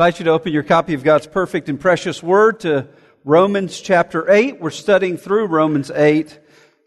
invite 0.00 0.18
you 0.18 0.24
to 0.24 0.30
open 0.30 0.50
your 0.50 0.62
copy 0.62 0.94
of 0.94 1.04
God's 1.04 1.26
perfect 1.26 1.68
and 1.68 1.78
precious 1.78 2.22
word 2.22 2.60
to 2.60 2.88
Romans 3.22 3.78
chapter 3.78 4.30
8. 4.30 4.58
We're 4.58 4.70
studying 4.70 5.18
through 5.18 5.48
Romans 5.48 5.90
8 5.90 6.38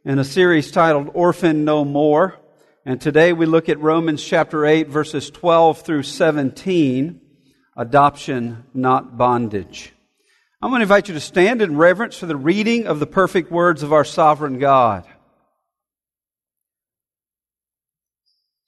in 0.03 0.17
a 0.17 0.23
series 0.23 0.71
titled 0.71 1.11
Orphan 1.13 1.63
No 1.63 1.85
More. 1.85 2.39
And 2.87 2.99
today 2.99 3.31
we 3.31 3.45
look 3.45 3.69
at 3.69 3.79
Romans 3.79 4.23
chapter 4.23 4.65
8 4.65 4.87
verses 4.87 5.29
12 5.29 5.83
through 5.83 6.01
17, 6.01 7.21
adoption, 7.77 8.63
not 8.73 9.15
bondage. 9.15 9.93
I'm 10.59 10.71
going 10.71 10.79
to 10.79 10.85
invite 10.85 11.07
you 11.07 11.13
to 11.13 11.19
stand 11.19 11.61
in 11.61 11.77
reverence 11.77 12.17
for 12.17 12.25
the 12.25 12.35
reading 12.35 12.87
of 12.87 12.99
the 12.99 13.05
perfect 13.05 13.51
words 13.51 13.83
of 13.83 13.93
our 13.93 14.05
sovereign 14.05 14.57
God. 14.57 15.05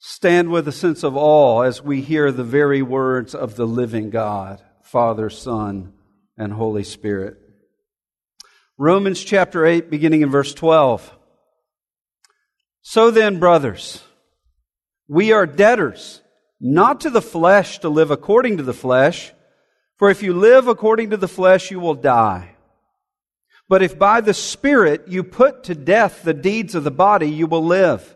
Stand 0.08 0.52
with 0.52 0.68
a 0.68 0.72
sense 0.72 1.02
of 1.02 1.16
awe 1.16 1.62
as 1.62 1.82
we 1.82 2.00
hear 2.00 2.30
the 2.30 2.44
very 2.44 2.80
words 2.80 3.34
of 3.34 3.56
the 3.56 3.66
living 3.66 4.08
God, 4.08 4.62
Father, 4.80 5.28
Son, 5.28 5.94
and 6.38 6.52
Holy 6.52 6.84
Spirit. 6.84 7.36
Romans 8.78 9.24
chapter 9.24 9.66
8, 9.66 9.90
beginning 9.90 10.22
in 10.22 10.30
verse 10.30 10.54
12. 10.54 11.12
So 12.82 13.10
then, 13.10 13.40
brothers, 13.40 14.00
we 15.08 15.32
are 15.32 15.44
debtors, 15.44 16.22
not 16.60 17.00
to 17.00 17.10
the 17.10 17.20
flesh 17.20 17.80
to 17.80 17.88
live 17.88 18.12
according 18.12 18.58
to 18.58 18.62
the 18.62 18.72
flesh, 18.72 19.32
for 19.96 20.08
if 20.08 20.22
you 20.22 20.34
live 20.34 20.68
according 20.68 21.10
to 21.10 21.16
the 21.16 21.26
flesh, 21.26 21.72
you 21.72 21.80
will 21.80 21.94
die. 21.94 22.54
But 23.68 23.82
if 23.82 23.98
by 23.98 24.20
the 24.20 24.34
Spirit 24.34 25.08
you 25.08 25.24
put 25.24 25.64
to 25.64 25.74
death 25.74 26.22
the 26.22 26.32
deeds 26.32 26.76
of 26.76 26.84
the 26.84 26.92
body, 26.92 27.28
you 27.28 27.48
will 27.48 27.64
live. 27.64 28.15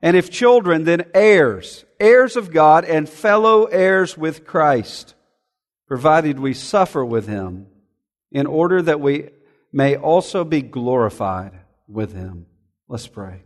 And 0.00 0.16
if 0.16 0.30
children, 0.30 0.84
then 0.84 1.10
heirs, 1.14 1.84
heirs 1.98 2.36
of 2.36 2.52
God 2.52 2.84
and 2.84 3.08
fellow 3.08 3.64
heirs 3.64 4.16
with 4.16 4.46
Christ, 4.46 5.14
provided 5.86 6.38
we 6.38 6.54
suffer 6.54 7.04
with 7.04 7.26
him, 7.26 7.66
in 8.30 8.46
order 8.46 8.80
that 8.82 9.00
we 9.00 9.30
may 9.72 9.96
also 9.96 10.44
be 10.44 10.62
glorified 10.62 11.58
with 11.88 12.14
him. 12.14 12.46
Let's 12.88 13.08
pray. 13.08 13.42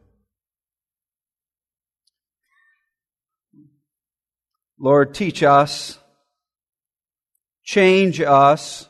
Lord, 4.79 5.15
teach 5.15 5.43
us, 5.45 5.99
change 7.63 8.21
us, 8.21 8.89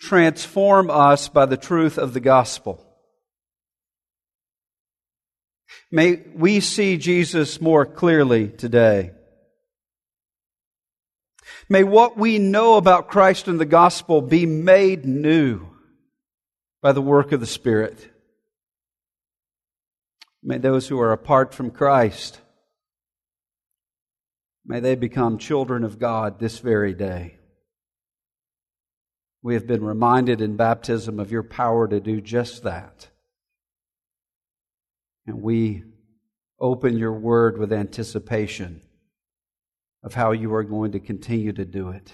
transform 0.00 0.90
us 0.90 1.28
by 1.28 1.46
the 1.46 1.56
truth 1.56 1.96
of 1.96 2.12
the 2.12 2.20
gospel. 2.20 2.84
May 5.90 6.22
we 6.34 6.60
see 6.60 6.96
Jesus 6.98 7.60
more 7.60 7.84
clearly 7.84 8.48
today. 8.48 9.12
May 11.68 11.82
what 11.84 12.16
we 12.16 12.38
know 12.38 12.76
about 12.76 13.08
Christ 13.08 13.48
and 13.48 13.60
the 13.60 13.64
gospel 13.64 14.20
be 14.20 14.46
made 14.46 15.04
new 15.04 15.66
by 16.82 16.92
the 16.92 17.02
work 17.02 17.32
of 17.32 17.40
the 17.40 17.46
Spirit. 17.46 18.10
May 20.42 20.58
those 20.58 20.88
who 20.88 20.98
are 21.00 21.12
apart 21.12 21.54
from 21.54 21.70
Christ, 21.70 22.40
may 24.64 24.80
they 24.80 24.94
become 24.94 25.38
children 25.38 25.84
of 25.84 25.98
God 25.98 26.38
this 26.38 26.60
very 26.60 26.94
day. 26.94 27.36
We 29.42 29.54
have 29.54 29.66
been 29.66 29.84
reminded 29.84 30.40
in 30.40 30.56
baptism 30.56 31.18
of 31.18 31.32
your 31.32 31.42
power 31.42 31.88
to 31.88 32.00
do 32.00 32.20
just 32.20 32.62
that. 32.62 33.08
And 35.26 35.42
we 35.42 35.84
open 36.58 36.98
your 36.98 37.12
word 37.12 37.58
with 37.58 37.72
anticipation 37.72 38.82
of 40.02 40.14
how 40.14 40.32
you 40.32 40.54
are 40.54 40.64
going 40.64 40.92
to 40.92 41.00
continue 41.00 41.52
to 41.52 41.64
do 41.64 41.90
it. 41.90 42.12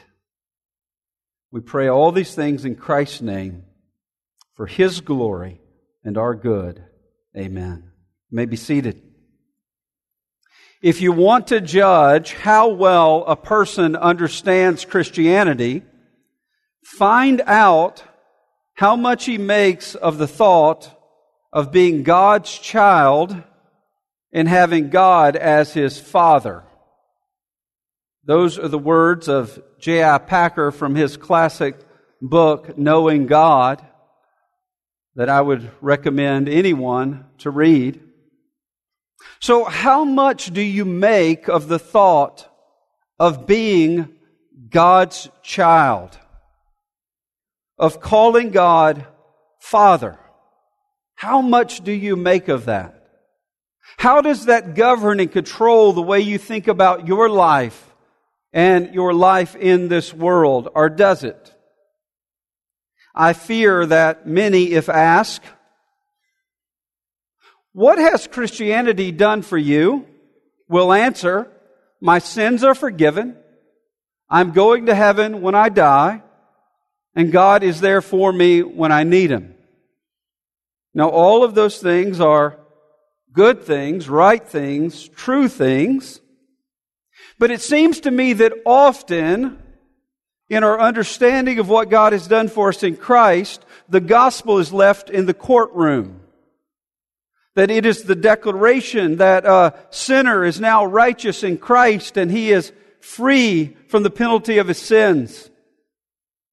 We 1.51 1.61
pray 1.61 1.89
all 1.89 2.13
these 2.13 2.35
things 2.35 2.65
in 2.65 2.75
Christ's 2.75 3.23
name 3.23 3.65
for 4.55 4.67
his 4.67 5.01
glory 5.01 5.61
and 6.05 6.19
our 6.19 6.35
good. 6.35 6.85
Amen. 7.37 7.91
You 8.31 8.37
may 8.37 8.47
be 8.47 8.57
seated. 8.57 9.03
If 10.83 11.01
you 11.01 11.13
want 11.13 11.49
to 11.49 11.61
judge 11.61 12.33
how 12.35 12.69
well 12.69 13.25
a 13.27 13.37
person 13.37 13.97
understands 13.97 14.85
Christianity, 14.85 15.83
find 16.83 17.41
out 17.43 18.03
how 18.75 18.95
much 18.95 19.25
he 19.25 19.39
makes 19.39 19.95
of 19.95 20.19
the 20.19 20.29
thought 20.29 20.96
of 21.57 21.73
being 21.73 22.03
God's 22.03 22.53
child 22.53 23.35
and 24.31 24.47
having 24.47 24.91
God 24.91 25.37
as 25.37 25.73
his 25.73 25.99
father. 25.99 26.65
Those 28.27 28.59
are 28.59 28.69
the 28.69 28.79
words 28.79 29.27
of 29.27 29.59
J.I. 29.79 30.19
Packer 30.19 30.71
from 30.71 30.95
his 30.95 31.17
classic 31.17 31.77
book, 32.21 32.77
Knowing 32.77 33.25
God, 33.25 33.83
that 35.15 35.31
I 35.31 35.41
would 35.41 35.71
recommend 35.81 36.51
anyone 36.51 37.25
to 37.39 37.51
read. 37.51 38.03
So, 39.41 39.65
how 39.65 40.05
much 40.05 40.53
do 40.53 40.61
you 40.61 40.85
make 40.85 41.49
of 41.49 41.69
the 41.69 41.79
thought 41.79 42.47
of 43.19 43.47
being 43.47 44.15
God's 44.69 45.31
child? 45.43 46.19
Of 47.79 48.03
calling 48.03 48.51
God 48.51 49.07
Father? 49.59 50.19
How 51.17 51.41
much 51.43 51.83
do 51.83 51.93
you 51.93 52.17
make 52.17 52.49
of 52.49 52.67
that? 52.67 53.03
How 53.99 54.21
does 54.21 54.47
that 54.47 54.75
govern 54.75 55.21
and 55.21 55.31
control 55.31 55.93
the 55.93 56.03
way 56.03 56.21
you 56.21 56.39
think 56.39 56.69
about 56.69 57.09
your 57.09 57.29
life 57.29 57.95
and 58.53 58.95
your 58.95 59.13
life 59.13 59.57
in 59.57 59.89
this 59.89 60.15
world, 60.15 60.69
or 60.75 60.89
does 60.89 61.25
it? 61.25 61.55
I 63.15 63.33
fear 63.33 63.87
that 63.87 64.27
many, 64.27 64.73
if 64.73 64.89
asked, 64.89 65.45
what 67.73 67.99
has 67.99 68.27
Christianity 68.27 69.13
done 69.13 69.43
for 69.43 69.59
you? 69.59 70.07
will 70.69 70.93
answer, 70.93 71.51
my 72.01 72.19
sins 72.19 72.65
are 72.65 72.75
forgiven. 72.75 73.37
I'm 74.29 74.53
going 74.53 74.87
to 74.87 74.95
heaven 74.95 75.41
when 75.41 75.55
I 75.55 75.69
die, 75.69 76.23
and 77.15 77.33
God 77.33 77.63
is 77.63 77.81
there 77.81 78.03
for 78.03 78.33
me 78.33 78.63
when 78.63 78.93
I 78.93 79.05
need 79.05 79.31
Him. 79.31 79.55
Now, 80.97 81.11
all 81.11 81.45
of 81.45 81.55
those 81.55 81.79
things 81.79 82.21
are 82.23 82.59
good 83.31 83.63
things, 83.65 84.09
right 84.09 84.43
things, 84.43 85.07
true 85.11 85.47
things. 85.47 86.23
But 87.39 87.51
it 87.51 87.61
seems 87.61 88.01
to 88.01 88.11
me 88.11 88.33
that 88.33 88.55
often, 88.65 89.63
in 90.49 90.65
our 90.65 90.81
understanding 90.81 91.59
of 91.59 91.69
what 91.69 91.91
God 91.91 92.15
has 92.15 92.27
done 92.27 92.49
for 92.49 92.71
us 92.71 92.83
in 92.83 92.97
Christ, 92.97 93.63
the 93.91 94.01
gospel 94.01 94.59
is 94.59 94.73
left 94.73 95.11
in 95.11 95.27
the 95.27 95.35
courtroom. 95.35 96.23
That 97.57 97.71
it 97.71 97.85
is 97.85 98.05
the 98.05 98.17
declaration 98.17 99.17
that 99.17 99.45
a 99.45 99.75
sinner 99.91 100.47
is 100.47 100.59
now 100.61 100.87
righteous 100.87 101.43
in 101.43 101.59
Christ 101.59 102.17
and 102.17 102.31
he 102.31 102.53
is 102.53 102.73
free 103.01 103.77
from 103.89 104.03
the 104.03 104.09
penalty 104.09 104.57
of 104.57 104.69
his 104.69 104.79
sins. 104.79 105.51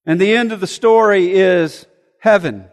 And 0.06 0.20
the 0.20 0.36
end 0.36 0.52
of 0.52 0.60
the 0.60 0.68
story 0.68 1.32
is 1.32 1.86
heaven. 2.20 2.68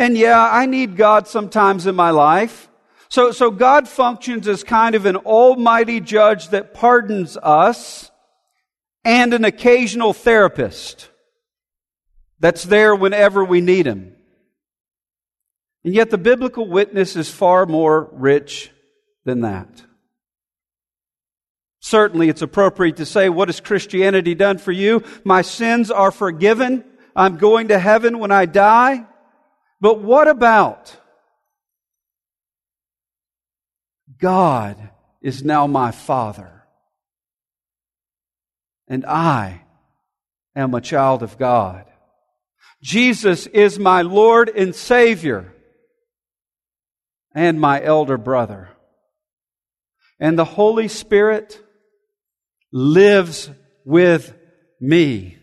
And 0.00 0.16
yeah, 0.16 0.48
I 0.50 0.64
need 0.64 0.96
God 0.96 1.28
sometimes 1.28 1.86
in 1.86 1.94
my 1.94 2.08
life. 2.08 2.70
So, 3.10 3.32
so 3.32 3.50
God 3.50 3.86
functions 3.86 4.48
as 4.48 4.64
kind 4.64 4.94
of 4.94 5.04
an 5.04 5.16
almighty 5.16 6.00
judge 6.00 6.48
that 6.48 6.72
pardons 6.72 7.36
us 7.36 8.10
and 9.04 9.34
an 9.34 9.44
occasional 9.44 10.14
therapist 10.14 11.10
that's 12.38 12.62
there 12.62 12.94
whenever 12.94 13.44
we 13.44 13.60
need 13.60 13.84
him. 13.84 14.16
And 15.84 15.92
yet 15.92 16.08
the 16.08 16.16
biblical 16.16 16.66
witness 16.66 17.14
is 17.14 17.28
far 17.28 17.66
more 17.66 18.08
rich 18.12 18.70
than 19.26 19.42
that. 19.42 19.82
Certainly 21.80 22.30
it's 22.30 22.40
appropriate 22.40 22.96
to 22.96 23.04
say, 23.04 23.28
what 23.28 23.48
has 23.48 23.60
Christianity 23.60 24.34
done 24.34 24.56
for 24.56 24.72
you? 24.72 25.02
My 25.24 25.42
sins 25.42 25.90
are 25.90 26.10
forgiven. 26.10 26.84
I'm 27.14 27.36
going 27.36 27.68
to 27.68 27.78
heaven 27.78 28.18
when 28.18 28.30
I 28.30 28.46
die. 28.46 29.04
But 29.80 30.00
what 30.00 30.28
about 30.28 30.96
God 34.18 34.76
is 35.22 35.42
now 35.42 35.66
my 35.66 35.90
Father, 35.90 36.64
and 38.88 39.06
I 39.06 39.62
am 40.54 40.74
a 40.74 40.80
child 40.80 41.22
of 41.22 41.38
God? 41.38 41.86
Jesus 42.82 43.46
is 43.46 43.78
my 43.78 44.02
Lord 44.02 44.48
and 44.48 44.74
Savior 44.74 45.54
and 47.34 47.60
my 47.60 47.82
elder 47.82 48.18
brother. 48.18 48.70
And 50.18 50.38
the 50.38 50.44
Holy 50.44 50.88
Spirit 50.88 51.58
lives 52.72 53.50
with 53.84 54.34
me. 54.80 55.39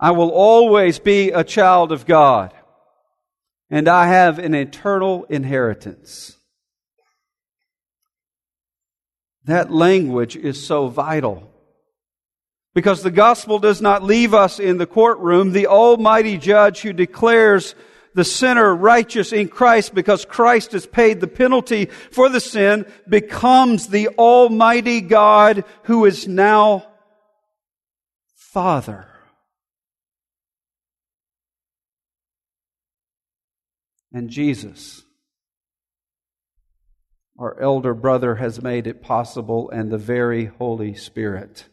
I 0.00 0.12
will 0.12 0.30
always 0.30 0.98
be 0.98 1.30
a 1.30 1.42
child 1.42 1.90
of 1.90 2.06
God, 2.06 2.54
and 3.68 3.88
I 3.88 4.08
have 4.08 4.38
an 4.38 4.54
eternal 4.54 5.24
inheritance. 5.24 6.36
That 9.44 9.72
language 9.72 10.36
is 10.36 10.64
so 10.64 10.88
vital. 10.88 11.50
Because 12.74 13.02
the 13.02 13.10
gospel 13.10 13.58
does 13.58 13.80
not 13.80 14.04
leave 14.04 14.34
us 14.34 14.60
in 14.60 14.78
the 14.78 14.86
courtroom. 14.86 15.52
The 15.52 15.66
almighty 15.66 16.36
judge 16.36 16.82
who 16.82 16.92
declares 16.92 17.74
the 18.14 18.24
sinner 18.24 18.74
righteous 18.74 19.32
in 19.32 19.48
Christ 19.48 19.94
because 19.94 20.24
Christ 20.24 20.72
has 20.72 20.86
paid 20.86 21.20
the 21.20 21.26
penalty 21.26 21.86
for 21.86 22.28
the 22.28 22.40
sin 22.40 22.86
becomes 23.08 23.88
the 23.88 24.08
almighty 24.10 25.00
God 25.00 25.64
who 25.84 26.04
is 26.04 26.28
now 26.28 26.86
Father. 28.36 29.08
And 34.12 34.30
Jesus, 34.30 35.02
our 37.38 37.60
elder 37.60 37.94
brother, 37.94 38.36
has 38.36 38.62
made 38.62 38.86
it 38.86 39.02
possible, 39.02 39.70
and 39.70 39.90
the 39.90 39.98
very 39.98 40.46
Holy 40.46 40.94
Spirit 40.94 41.66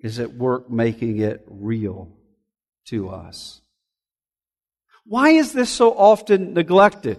is 0.00 0.18
at 0.18 0.34
work 0.34 0.70
making 0.70 1.18
it 1.18 1.42
real 1.48 2.12
to 2.86 3.08
us. 3.08 3.62
Why 5.06 5.30
is 5.30 5.52
this 5.52 5.70
so 5.70 5.92
often 5.92 6.52
neglected? 6.54 7.18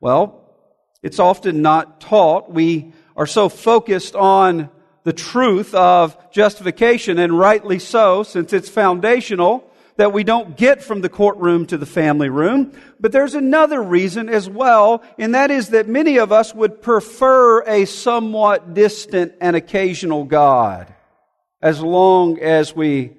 Well, 0.00 0.54
it's 1.02 1.18
often 1.18 1.62
not 1.62 2.00
taught. 2.00 2.50
We 2.50 2.92
are 3.16 3.26
so 3.26 3.48
focused 3.48 4.14
on 4.14 4.70
the 5.04 5.12
truth 5.12 5.74
of 5.74 6.30
justification, 6.30 7.18
and 7.18 7.38
rightly 7.38 7.78
so, 7.78 8.22
since 8.22 8.52
it's 8.52 8.68
foundational, 8.68 9.69
that 10.00 10.14
we 10.14 10.24
don't 10.24 10.56
get 10.56 10.82
from 10.82 11.02
the 11.02 11.10
courtroom 11.10 11.66
to 11.66 11.76
the 11.76 11.84
family 11.84 12.30
room. 12.30 12.72
But 12.98 13.12
there's 13.12 13.34
another 13.34 13.82
reason 13.82 14.30
as 14.30 14.48
well, 14.48 15.02
and 15.18 15.34
that 15.34 15.50
is 15.50 15.68
that 15.68 15.88
many 15.88 16.16
of 16.18 16.32
us 16.32 16.54
would 16.54 16.80
prefer 16.80 17.60
a 17.64 17.84
somewhat 17.84 18.72
distant 18.72 19.34
and 19.42 19.54
occasional 19.54 20.24
God, 20.24 20.90
as 21.60 21.82
long 21.82 22.40
as 22.40 22.74
we 22.74 23.12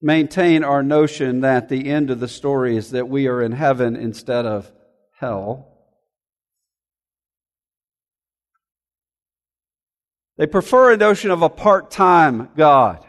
maintain 0.00 0.64
our 0.64 0.82
notion 0.82 1.42
that 1.42 1.68
the 1.68 1.90
end 1.90 2.08
of 2.08 2.20
the 2.20 2.26
story 2.26 2.78
is 2.78 2.92
that 2.92 3.10
we 3.10 3.26
are 3.26 3.42
in 3.42 3.52
heaven 3.52 3.94
instead 3.94 4.46
of 4.46 4.72
hell. 5.20 5.76
They 10.38 10.46
prefer 10.46 10.92
a 10.92 10.96
notion 10.96 11.30
of 11.30 11.42
a 11.42 11.50
part-time 11.50 12.48
God. 12.56 13.06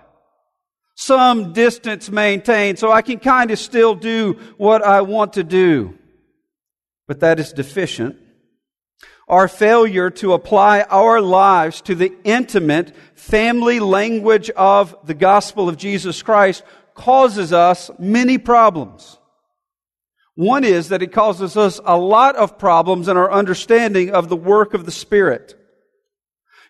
Some 0.96 1.54
distance 1.54 2.12
maintained 2.12 2.80
so 2.80 2.92
I 2.92 3.02
can 3.02 3.20
kind 3.20 3.52
of 3.52 3.60
still 3.60 3.96
do 3.96 4.34
what 4.58 4.84
I 4.84 5.02
want 5.02 5.34
to 5.34 5.44
do. 5.44 5.98
But 7.08 7.20
that 7.22 7.40
is 7.40 7.52
deficient. 7.52 8.18
Our 9.28 9.48
failure 9.48 10.10
to 10.12 10.34
apply 10.34 10.82
our 10.82 11.22
lives 11.22 11.82
to 11.82 11.96
the 11.96 12.14
intimate 12.24 12.96
family 13.16 13.80
language 13.80 14.50
of 14.52 14.96
the 15.06 15.14
gospel 15.14 15.70
of 15.70 15.78
Jesus 15.78 16.22
Christ 16.22 16.64
causes 16.94 17.54
us 17.54 17.90
many 17.98 18.38
problems. 18.38 19.18
One 20.36 20.64
is 20.64 20.90
that 20.90 21.04
it 21.04 21.12
causes 21.12 21.56
us 21.58 21.80
a 21.86 21.98
lot 21.98 22.36
of 22.36 22.58
problems 22.58 23.08
in 23.08 23.18
our 23.18 23.32
understanding 23.32 24.12
of 24.12 24.30
the 24.30 24.36
work 24.36 24.74
of 24.74 24.86
the 24.86 24.92
Spirit. 24.92 25.56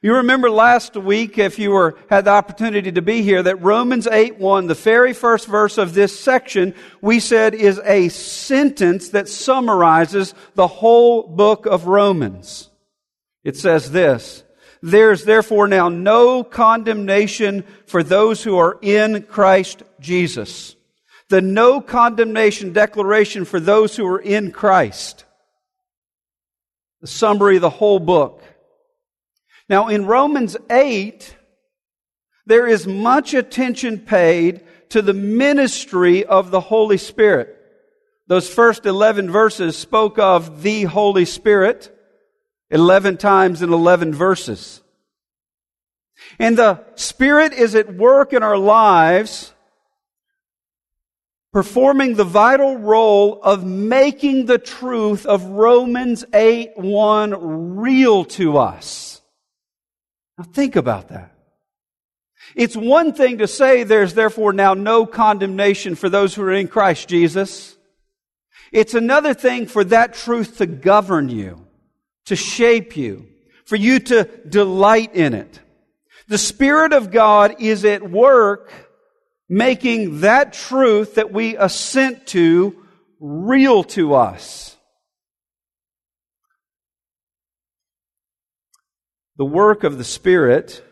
You 0.03 0.15
remember 0.15 0.51
last 0.51 0.97
week, 0.97 1.37
if 1.37 1.57
you 1.57 1.71
were, 1.71 1.95
had 2.09 2.25
the 2.25 2.31
opportunity 2.31 2.91
to 2.91 3.01
be 3.01 3.21
here, 3.21 3.41
that 3.41 3.61
Romans 3.61 4.05
8 4.05 4.37
1, 4.37 4.67
the 4.67 4.73
very 4.73 5.13
first 5.13 5.47
verse 5.47 5.77
of 5.77 5.93
this 5.93 6.19
section, 6.19 6.75
we 7.01 7.21
said 7.21 7.55
is 7.55 7.79
a 7.85 8.09
sentence 8.09 9.09
that 9.09 9.29
summarizes 9.29 10.35
the 10.55 10.67
whole 10.67 11.23
book 11.23 11.65
of 11.65 11.87
Romans. 11.87 12.69
It 13.45 13.55
says 13.55 13.91
this, 13.91 14.43
there 14.81 15.13
is 15.13 15.23
therefore 15.23 15.69
now 15.69 15.87
no 15.87 16.43
condemnation 16.43 17.63
for 17.85 18.03
those 18.03 18.43
who 18.43 18.57
are 18.57 18.77
in 18.81 19.23
Christ 19.23 19.83
Jesus. 20.01 20.75
The 21.29 21.41
no 21.41 21.79
condemnation 21.79 22.73
declaration 22.73 23.45
for 23.45 23.61
those 23.61 23.95
who 23.95 24.05
are 24.07 24.19
in 24.19 24.51
Christ. 24.51 25.23
The 26.99 27.07
summary 27.07 27.55
of 27.55 27.61
the 27.61 27.69
whole 27.69 27.99
book. 27.99 28.43
Now, 29.73 29.87
in 29.87 30.05
Romans 30.05 30.55
8, 30.69 31.35
there 32.45 32.67
is 32.67 32.85
much 32.85 33.33
attention 33.33 34.01
paid 34.01 34.63
to 34.89 35.01
the 35.01 35.15
ministry 35.15 36.23
of 36.23 36.51
the 36.51 36.59
Holy 36.59 36.99
Spirit. 36.99 37.57
Those 38.27 38.47
first 38.47 38.85
11 38.85 39.31
verses 39.31 39.75
spoke 39.75 40.19
of 40.19 40.61
the 40.61 40.83
Holy 40.83 41.25
Spirit 41.25 41.91
11 42.69 43.17
times 43.17 43.63
in 43.63 43.73
11 43.73 44.13
verses. 44.13 44.83
And 46.37 46.55
the 46.55 46.85
Spirit 46.93 47.51
is 47.51 47.73
at 47.73 47.95
work 47.95 48.31
in 48.31 48.43
our 48.43 48.59
lives, 48.59 49.55
performing 51.51 52.13
the 52.13 52.23
vital 52.23 52.77
role 52.77 53.41
of 53.41 53.65
making 53.65 54.45
the 54.45 54.59
truth 54.59 55.25
of 55.25 55.43
Romans 55.45 56.23
8 56.31 56.73
1 56.77 57.75
real 57.75 58.23
to 58.25 58.59
us. 58.59 59.12
Now 60.37 60.43
think 60.45 60.75
about 60.75 61.09
that. 61.09 61.31
It's 62.55 62.75
one 62.75 63.13
thing 63.13 63.37
to 63.37 63.47
say 63.47 63.83
there's 63.83 64.13
therefore 64.13 64.53
now 64.53 64.73
no 64.73 65.05
condemnation 65.05 65.95
for 65.95 66.09
those 66.09 66.35
who 66.35 66.43
are 66.43 66.53
in 66.53 66.67
Christ 66.67 67.07
Jesus. 67.07 67.77
It's 68.71 68.93
another 68.93 69.33
thing 69.33 69.67
for 69.67 69.83
that 69.85 70.13
truth 70.13 70.57
to 70.57 70.65
govern 70.65 71.29
you, 71.29 71.65
to 72.25 72.35
shape 72.35 72.97
you, 72.97 73.27
for 73.65 73.75
you 73.75 73.99
to 73.99 74.23
delight 74.47 75.15
in 75.15 75.33
it. 75.33 75.59
The 76.27 76.37
Spirit 76.37 76.93
of 76.93 77.11
God 77.11 77.55
is 77.59 77.85
at 77.85 78.09
work 78.09 78.71
making 79.47 80.21
that 80.21 80.53
truth 80.53 81.15
that 81.15 81.31
we 81.31 81.55
assent 81.57 82.27
to 82.27 82.75
real 83.19 83.83
to 83.83 84.15
us. 84.15 84.72
The 89.37 89.45
work 89.45 89.83
of 89.83 89.97
the 89.97 90.03
Spirit, 90.03 90.83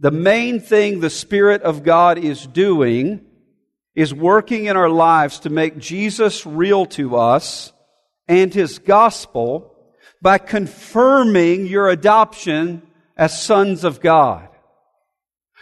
the 0.00 0.10
main 0.10 0.60
thing 0.60 1.00
the 1.00 1.10
Spirit 1.10 1.62
of 1.62 1.82
God 1.82 2.18
is 2.18 2.46
doing 2.46 3.24
is 3.94 4.14
working 4.14 4.66
in 4.66 4.76
our 4.76 4.88
lives 4.88 5.40
to 5.40 5.50
make 5.50 5.78
Jesus 5.78 6.46
real 6.46 6.86
to 6.86 7.16
us 7.16 7.72
and 8.28 8.52
His 8.54 8.78
gospel 8.78 9.74
by 10.22 10.38
confirming 10.38 11.66
your 11.66 11.88
adoption 11.88 12.82
as 13.16 13.42
sons 13.42 13.84
of 13.84 14.00
God. 14.00 14.48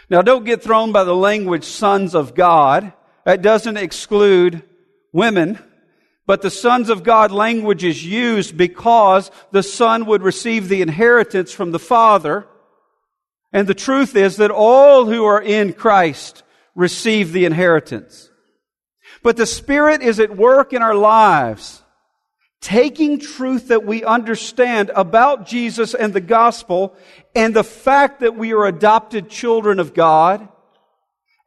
Now 0.09 0.21
don't 0.21 0.45
get 0.45 0.63
thrown 0.63 0.91
by 0.91 1.03
the 1.03 1.15
language 1.15 1.65
sons 1.65 2.15
of 2.15 2.35
God. 2.35 2.93
That 3.25 3.41
doesn't 3.41 3.77
exclude 3.77 4.63
women. 5.11 5.59
But 6.27 6.41
the 6.41 6.51
sons 6.51 6.89
of 6.89 7.03
God 7.03 7.31
language 7.31 7.85
is 7.85 8.05
used 8.05 8.57
because 8.57 9.31
the 9.51 9.63
son 9.63 10.05
would 10.05 10.21
receive 10.21 10.67
the 10.67 10.81
inheritance 10.81 11.53
from 11.53 11.71
the 11.71 11.79
father. 11.79 12.45
And 13.53 13.65
the 13.65 13.73
truth 13.73 14.13
is 14.15 14.35
that 14.35 14.51
all 14.51 15.05
who 15.05 15.23
are 15.23 15.41
in 15.41 15.71
Christ 15.71 16.43
receive 16.75 17.31
the 17.31 17.45
inheritance. 17.45 18.29
But 19.23 19.37
the 19.37 19.45
Spirit 19.45 20.01
is 20.01 20.19
at 20.19 20.35
work 20.35 20.73
in 20.73 20.81
our 20.81 20.93
lives, 20.93 21.81
taking 22.59 23.19
truth 23.19 23.69
that 23.69 23.85
we 23.85 24.03
understand 24.03 24.91
about 24.93 25.47
Jesus 25.47 25.93
and 25.93 26.13
the 26.13 26.21
gospel 26.21 26.93
and 27.35 27.55
the 27.55 27.63
fact 27.63 28.19
that 28.19 28.35
we 28.35 28.51
are 28.51 28.65
adopted 28.65 29.29
children 29.29 29.79
of 29.79 29.93
God 29.93 30.47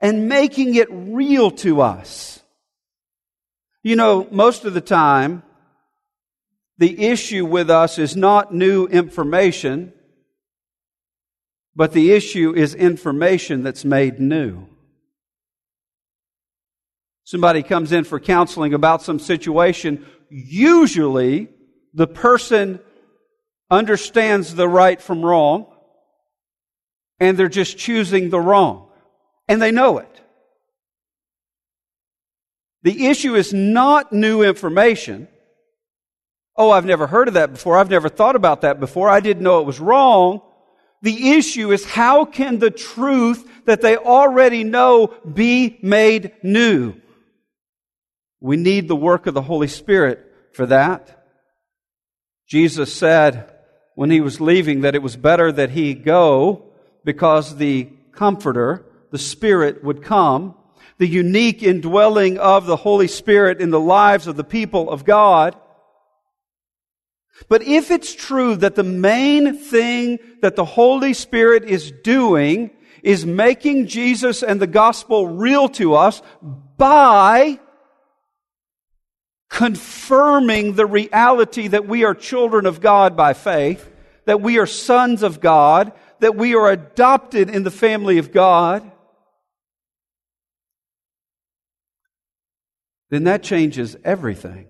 and 0.01 0.27
making 0.27 0.75
it 0.75 0.89
real 0.91 1.51
to 1.51 1.83
us. 1.83 2.40
You 3.83 3.97
know, 3.97 4.27
most 4.31 4.65
of 4.65 4.75
the 4.75 4.81
time, 4.81 5.43
the 6.79 7.07
issue 7.07 7.47
with 7.47 7.71
us 7.71 7.99
is 7.99 8.17
not 8.17 8.55
new 8.55 8.87
information, 8.87 9.93
but 11.75 11.93
the 11.93 12.13
issue 12.13 12.55
is 12.55 12.75
information 12.75 13.63
that's 13.63 13.85
made 13.85 14.21
new. 14.21 14.67
Somebody 17.25 17.63
comes 17.63 17.93
in 17.93 18.05
for 18.05 18.19
counseling 18.19 18.75
about 18.75 19.03
some 19.03 19.19
situation. 19.19 20.05
Usually, 20.31 21.49
the 21.95 22.07
person 22.07 22.81
understands 23.71 24.55
the 24.55 24.69
right 24.69 25.01
from 25.01 25.25
wrong, 25.25 25.67
and 27.19 27.39
they're 27.39 27.49
just 27.49 27.79
choosing 27.79 28.31
the 28.31 28.41
wrong. 28.41 28.89
and 29.49 29.61
they 29.61 29.73
know 29.73 29.99
it. 29.99 30.10
The 32.83 33.07
issue 33.07 33.35
is 33.35 33.53
not 33.53 34.13
new 34.13 34.43
information. 34.43 35.29
Oh, 36.57 36.71
I've 36.71 36.87
never 36.87 37.07
heard 37.07 37.29
of 37.29 37.35
that 37.35 37.53
before. 37.53 37.77
I've 37.77 37.91
never 37.91 38.09
thought 38.09 38.37
about 38.37 38.63
that 38.63 38.81
before. 38.81 39.09
I 39.09 39.21
didn't 39.21 39.43
know 39.43 39.61
it 39.61 39.67
was 39.67 39.81
wrong. 39.81 40.41
The 41.03 41.31
issue 41.31 41.73
is 41.73 41.85
how 41.85 42.25
can 42.25 42.59
the 42.59 42.71
truth 42.71 43.49
that 43.65 43.81
they 43.81 43.97
already 43.97 44.65
know 44.65 45.15
be 45.33 45.79
made 45.83 46.33
new? 46.43 46.95
We 48.41 48.57
need 48.57 48.89
the 48.89 48.97
work 48.97 49.27
of 49.27 49.35
the 49.35 49.43
Holy 49.43 49.69
Spirit 49.69 50.21
for 50.55 50.67
that. 50.67 51.25
Jesus 52.49 52.93
said 52.93 53.55
when 53.95 54.11
he 54.11 54.21
was 54.21 54.41
leaving 54.41 54.81
that 54.81 54.95
it 54.95 55.03
was 55.03 55.17
better 55.17 55.53
that 55.53 55.71
he 55.71 55.95
go 55.95 56.73
because 57.05 57.57
the 57.57 57.89
Comforter, 58.13 58.85
the 59.13 59.19
Spirit, 59.19 59.85
would 59.85 60.03
come. 60.03 60.55
The 61.01 61.09
unique 61.09 61.63
indwelling 61.63 62.37
of 62.37 62.67
the 62.67 62.77
Holy 62.77 63.09
Spirit 63.09 63.63
in 63.63 63.71
the 63.71 63.81
lives 63.81 64.27
of 64.27 64.37
the 64.37 64.45
people 64.45 64.91
of 64.91 65.07
God. 65.07 65.57
But 67.49 67.63
if 67.63 67.91
it's 67.91 68.15
true 68.15 68.55
that 68.57 68.75
the 68.75 68.85
main 68.85 69.57
thing 69.57 70.19
that 70.43 70.57
the 70.57 70.65
Holy 70.67 71.15
Spirit 71.15 71.65
is 71.65 71.91
doing 71.91 72.69
is 73.03 73.25
making 73.25 73.87
Jesus 73.87 74.43
and 74.43 74.61
the 74.61 74.67
gospel 74.67 75.27
real 75.27 75.71
to 75.71 75.95
us 75.95 76.21
by 76.77 77.59
confirming 79.49 80.75
the 80.75 80.85
reality 80.85 81.69
that 81.69 81.89
we 81.89 82.05
are 82.05 82.15
children 82.15 82.67
of 82.67 82.83
God 82.83 83.17
by 83.17 83.33
faith, 83.33 83.89
that 84.27 84.43
we 84.43 84.59
are 84.59 84.67
sons 84.67 85.23
of 85.23 85.41
God, 85.41 85.93
that 86.19 86.37
we 86.37 86.55
are 86.55 86.71
adopted 86.71 87.49
in 87.49 87.63
the 87.63 87.71
family 87.71 88.19
of 88.19 88.33
God, 88.33 88.93
then 93.11 93.25
that 93.25 93.43
changes 93.43 93.97
everything. 94.05 94.69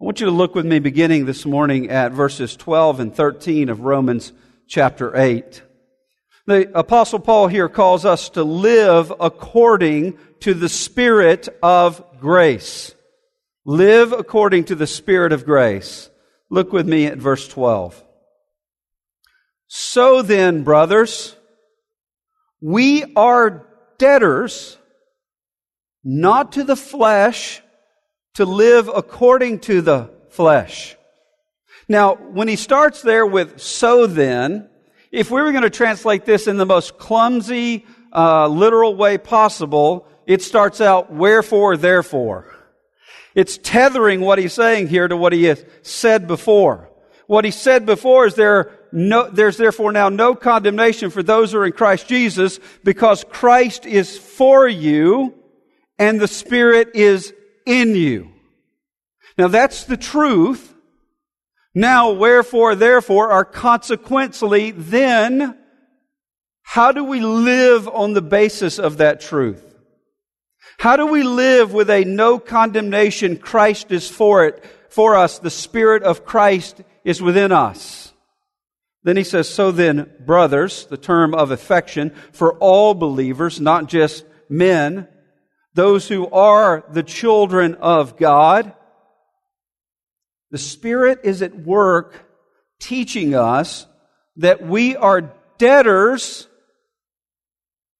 I 0.00 0.04
want 0.04 0.20
you 0.20 0.26
to 0.26 0.32
look 0.32 0.54
with 0.54 0.64
me 0.64 0.78
beginning 0.78 1.26
this 1.26 1.44
morning 1.44 1.90
at 1.90 2.12
verses 2.12 2.56
12 2.56 3.00
and 3.00 3.14
13 3.14 3.68
of 3.68 3.80
Romans 3.80 4.32
chapter 4.66 5.14
8. 5.14 5.62
The 6.46 6.78
apostle 6.78 7.18
Paul 7.18 7.48
here 7.48 7.68
calls 7.68 8.06
us 8.06 8.30
to 8.30 8.42
live 8.42 9.12
according 9.20 10.16
to 10.40 10.54
the 10.54 10.70
spirit 10.70 11.48
of 11.62 12.02
grace. 12.18 12.94
Live 13.66 14.12
according 14.12 14.64
to 14.64 14.74
the 14.74 14.86
spirit 14.86 15.32
of 15.32 15.44
grace. 15.44 16.08
Look 16.48 16.72
with 16.72 16.88
me 16.88 17.06
at 17.06 17.18
verse 17.18 17.46
12. 17.46 18.02
So 19.66 20.22
then, 20.22 20.64
brothers, 20.64 21.36
we 22.60 23.14
are 23.14 23.66
debtors 23.98 24.78
not 26.04 26.52
to 26.52 26.64
the 26.64 26.76
flesh 26.76 27.62
to 28.34 28.44
live 28.44 28.88
according 28.88 29.60
to 29.60 29.80
the 29.80 30.10
flesh. 30.30 30.96
Now, 31.88 32.14
when 32.14 32.48
he 32.48 32.56
starts 32.56 33.02
there 33.02 33.26
with 33.26 33.60
so 33.60 34.06
then, 34.06 34.68
if 35.10 35.30
we 35.30 35.42
were 35.42 35.50
going 35.50 35.64
to 35.64 35.70
translate 35.70 36.24
this 36.24 36.46
in 36.46 36.56
the 36.56 36.66
most 36.66 36.98
clumsy, 36.98 37.84
uh, 38.14 38.46
literal 38.46 38.94
way 38.94 39.18
possible, 39.18 40.06
it 40.26 40.42
starts 40.42 40.80
out 40.80 41.12
wherefore, 41.12 41.76
therefore. 41.76 42.54
It's 43.34 43.58
tethering 43.58 44.20
what 44.20 44.38
he's 44.38 44.52
saying 44.52 44.88
here 44.88 45.08
to 45.08 45.16
what 45.16 45.32
he 45.32 45.44
has 45.44 45.64
said 45.82 46.26
before. 46.26 46.90
What 47.26 47.44
he 47.44 47.50
said 47.50 47.86
before 47.86 48.26
is 48.26 48.34
there 48.34 48.72
no, 48.92 49.30
there's 49.30 49.56
therefore 49.56 49.92
now 49.92 50.08
no 50.08 50.34
condemnation 50.34 51.10
for 51.10 51.22
those 51.22 51.52
who 51.52 51.58
are 51.58 51.66
in 51.66 51.72
Christ 51.72 52.08
Jesus 52.08 52.58
because 52.82 53.24
Christ 53.30 53.86
is 53.86 54.18
for 54.18 54.66
you 54.66 55.39
and 56.00 56.18
the 56.18 56.26
Spirit 56.26 56.92
is 56.94 57.32
in 57.66 57.94
you. 57.94 58.32
Now 59.38 59.48
that's 59.48 59.84
the 59.84 59.98
truth. 59.98 60.74
Now, 61.72 62.10
wherefore, 62.10 62.74
therefore, 62.74 63.30
are 63.30 63.44
consequently 63.44 64.72
then, 64.72 65.56
how 66.62 66.90
do 66.90 67.04
we 67.04 67.20
live 67.20 67.86
on 67.86 68.12
the 68.12 68.22
basis 68.22 68.80
of 68.80 68.96
that 68.96 69.20
truth? 69.20 69.62
How 70.78 70.96
do 70.96 71.06
we 71.06 71.22
live 71.22 71.72
with 71.72 71.90
a 71.90 72.04
no 72.04 72.40
condemnation? 72.40 73.36
Christ 73.36 73.92
is 73.92 74.08
for 74.08 74.46
it, 74.46 74.64
for 74.88 75.14
us. 75.14 75.38
The 75.38 75.50
Spirit 75.50 76.02
of 76.02 76.24
Christ 76.24 76.80
is 77.04 77.22
within 77.22 77.52
us. 77.52 78.12
Then 79.04 79.16
he 79.16 79.24
says, 79.24 79.48
so 79.48 79.70
then, 79.70 80.10
brothers, 80.26 80.86
the 80.86 80.96
term 80.96 81.34
of 81.34 81.50
affection 81.50 82.12
for 82.32 82.54
all 82.54 82.94
believers, 82.94 83.60
not 83.60 83.88
just 83.88 84.24
men, 84.48 85.06
those 85.74 86.08
who 86.08 86.28
are 86.28 86.84
the 86.90 87.02
children 87.02 87.74
of 87.76 88.16
God. 88.16 88.72
The 90.50 90.58
Spirit 90.58 91.20
is 91.24 91.42
at 91.42 91.56
work 91.56 92.26
teaching 92.80 93.34
us 93.34 93.86
that 94.36 94.66
we 94.66 94.96
are 94.96 95.32
debtors 95.58 96.48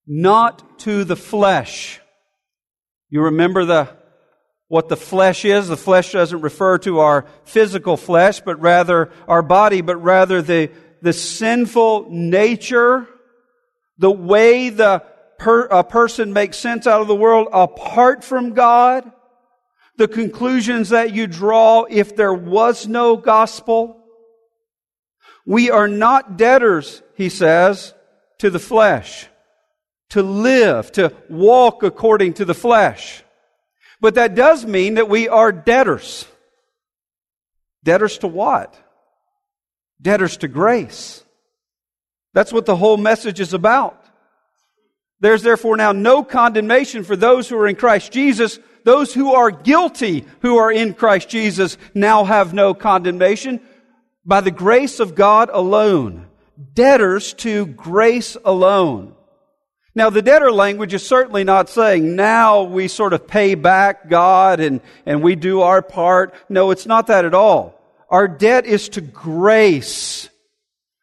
not 0.05 0.79
to 0.79 1.03
the 1.03 1.15
flesh. 1.15 2.01
You 3.09 3.23
remember 3.23 3.65
the 3.65 3.89
what 4.71 4.87
the 4.87 4.95
flesh 4.95 5.43
is? 5.43 5.67
The 5.67 5.75
flesh 5.75 6.13
doesn't 6.13 6.39
refer 6.39 6.77
to 6.79 6.99
our 6.99 7.25
physical 7.43 7.97
flesh, 7.97 8.39
but 8.39 8.61
rather 8.61 9.11
our 9.27 9.41
body, 9.41 9.81
but 9.81 9.97
rather 9.97 10.41
the, 10.41 10.71
the 11.01 11.11
sinful 11.11 12.07
nature, 12.09 13.05
the 13.97 14.09
way 14.09 14.69
the 14.69 15.03
per, 15.41 15.63
a 15.63 15.83
person 15.83 16.33
makes 16.33 16.57
sense 16.57 16.85
out 16.85 17.01
of 17.01 17.07
the 17.07 17.15
world 17.15 17.47
apart 17.51 18.23
from 18.23 18.53
God, 18.53 19.11
the 19.97 20.07
conclusions 20.07 20.89
that 20.89 21.13
you 21.13 21.25
draw 21.25 21.85
if 21.89 22.15
there 22.15 22.33
was 22.33 22.87
no 22.87 23.17
gospel. 23.17 24.05
We 25.43 25.71
are 25.71 25.87
not 25.87 26.37
debtors, 26.37 27.01
he 27.15 27.29
says, 27.29 27.95
to 28.37 28.51
the 28.51 28.59
flesh, 28.59 29.27
to 30.09 30.21
live, 30.21 30.91
to 30.93 31.11
walk 31.27 31.81
according 31.81 32.35
to 32.35 32.45
the 32.45 32.53
flesh. 32.53 33.23
But 33.99 34.15
that 34.15 34.35
does 34.35 34.63
mean 34.63 34.93
that 34.93 35.09
we 35.09 35.27
are 35.27 35.51
debtors. 35.51 36.27
Debtors 37.83 38.19
to 38.19 38.27
what? 38.27 38.75
Debtors 39.99 40.37
to 40.37 40.47
grace. 40.47 41.23
That's 42.33 42.53
what 42.53 42.67
the 42.67 42.75
whole 42.75 42.97
message 42.97 43.39
is 43.39 43.55
about. 43.55 44.00
There's 45.21 45.43
therefore 45.43 45.77
now 45.77 45.91
no 45.91 46.23
condemnation 46.23 47.03
for 47.03 47.15
those 47.15 47.47
who 47.47 47.57
are 47.57 47.67
in 47.67 47.75
Christ 47.75 48.11
Jesus. 48.11 48.59
Those 48.83 49.13
who 49.13 49.33
are 49.33 49.51
guilty 49.51 50.25
who 50.41 50.57
are 50.57 50.71
in 50.71 50.95
Christ 50.95 51.29
Jesus 51.29 51.77
now 51.93 52.23
have 52.23 52.53
no 52.53 52.73
condemnation 52.73 53.61
by 54.25 54.41
the 54.41 54.51
grace 54.51 54.99
of 54.99 55.15
God 55.15 55.49
alone. 55.53 56.27
Debtors 56.73 57.33
to 57.35 57.67
grace 57.67 58.35
alone. 58.43 59.15
Now 59.93 60.09
the 60.09 60.23
debtor 60.23 60.51
language 60.51 60.93
is 60.93 61.05
certainly 61.05 61.43
not 61.43 61.69
saying 61.69 62.15
now 62.15 62.63
we 62.63 62.87
sort 62.87 63.13
of 63.13 63.27
pay 63.27 63.53
back 63.53 64.09
God 64.09 64.59
and, 64.59 64.81
and 65.05 65.21
we 65.21 65.35
do 65.35 65.61
our 65.61 65.83
part. 65.83 66.33
No, 66.49 66.71
it's 66.71 66.87
not 66.87 67.07
that 67.07 67.25
at 67.25 67.35
all. 67.35 67.79
Our 68.09 68.27
debt 68.27 68.65
is 68.65 68.89
to 68.89 69.01
grace. 69.01 70.29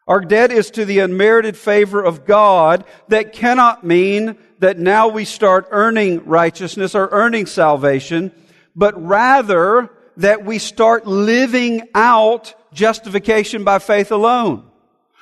Our 0.08 0.22
debt 0.22 0.50
is 0.50 0.70
to 0.70 0.86
the 0.86 1.00
unmerited 1.00 1.54
favor 1.54 2.02
of 2.02 2.24
God 2.24 2.84
that 3.08 3.34
cannot 3.34 3.84
mean 3.84 4.38
that 4.58 4.78
now 4.78 5.08
we 5.08 5.26
start 5.26 5.68
earning 5.70 6.24
righteousness 6.24 6.94
or 6.94 7.10
earning 7.12 7.44
salvation, 7.44 8.32
but 8.74 9.00
rather 9.06 9.90
that 10.16 10.46
we 10.46 10.58
start 10.58 11.06
living 11.06 11.82
out 11.94 12.54
justification 12.72 13.64
by 13.64 13.80
faith 13.80 14.10
alone. 14.10 14.64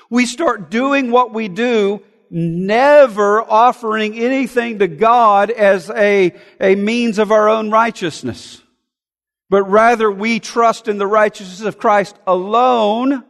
We 0.09 0.25
start 0.25 0.71
doing 0.71 1.11
what 1.11 1.35
we 1.35 1.49
do, 1.49 2.01
never 2.31 3.43
offering 3.43 4.17
anything 4.17 4.79
to 4.79 4.87
God 4.87 5.51
as 5.51 5.91
a, 5.91 6.33
a 6.61 6.77
means 6.77 7.19
of 7.19 7.33
our 7.33 7.49
own 7.49 7.73
righteousness. 7.73 8.63
But 9.51 9.65
rather 9.65 10.09
we 10.13 10.39
trust 10.39 10.87
in 10.87 10.99
the 10.99 11.09
righteousness 11.09 11.63
of 11.63 11.77
Christ 11.77 12.17
alone 12.25 13.25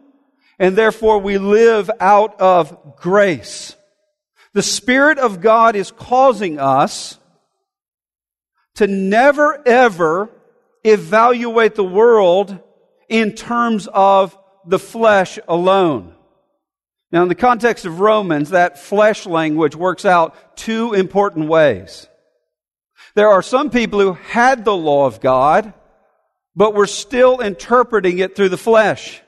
and 0.58 0.76
therefore 0.76 1.18
we 1.18 1.38
live 1.38 1.90
out 2.00 2.40
of 2.40 2.96
grace. 2.96 3.76
The 4.52 4.62
Spirit 4.62 5.18
of 5.18 5.40
God 5.40 5.76
is 5.76 5.90
causing 5.90 6.58
us 6.58 7.18
to 8.76 8.86
never 8.86 9.62
ever 9.66 10.30
evaluate 10.84 11.74
the 11.74 11.84
world 11.84 12.58
in 13.08 13.32
terms 13.32 13.88
of 13.92 14.36
the 14.64 14.78
flesh 14.78 15.38
alone. 15.48 16.14
Now, 17.12 17.22
in 17.22 17.28
the 17.28 17.34
context 17.34 17.84
of 17.84 18.00
Romans, 18.00 18.50
that 18.50 18.78
flesh 18.78 19.26
language 19.26 19.76
works 19.76 20.04
out 20.04 20.56
two 20.56 20.92
important 20.92 21.48
ways. 21.48 22.08
There 23.14 23.28
are 23.28 23.42
some 23.42 23.70
people 23.70 24.00
who 24.00 24.14
had 24.14 24.64
the 24.64 24.76
law 24.76 25.06
of 25.06 25.20
God, 25.20 25.72
but 26.54 26.74
were 26.74 26.86
still 26.86 27.40
interpreting 27.40 28.18
it 28.18 28.34
through 28.34 28.48
the 28.48 28.58
flesh. 28.58 29.22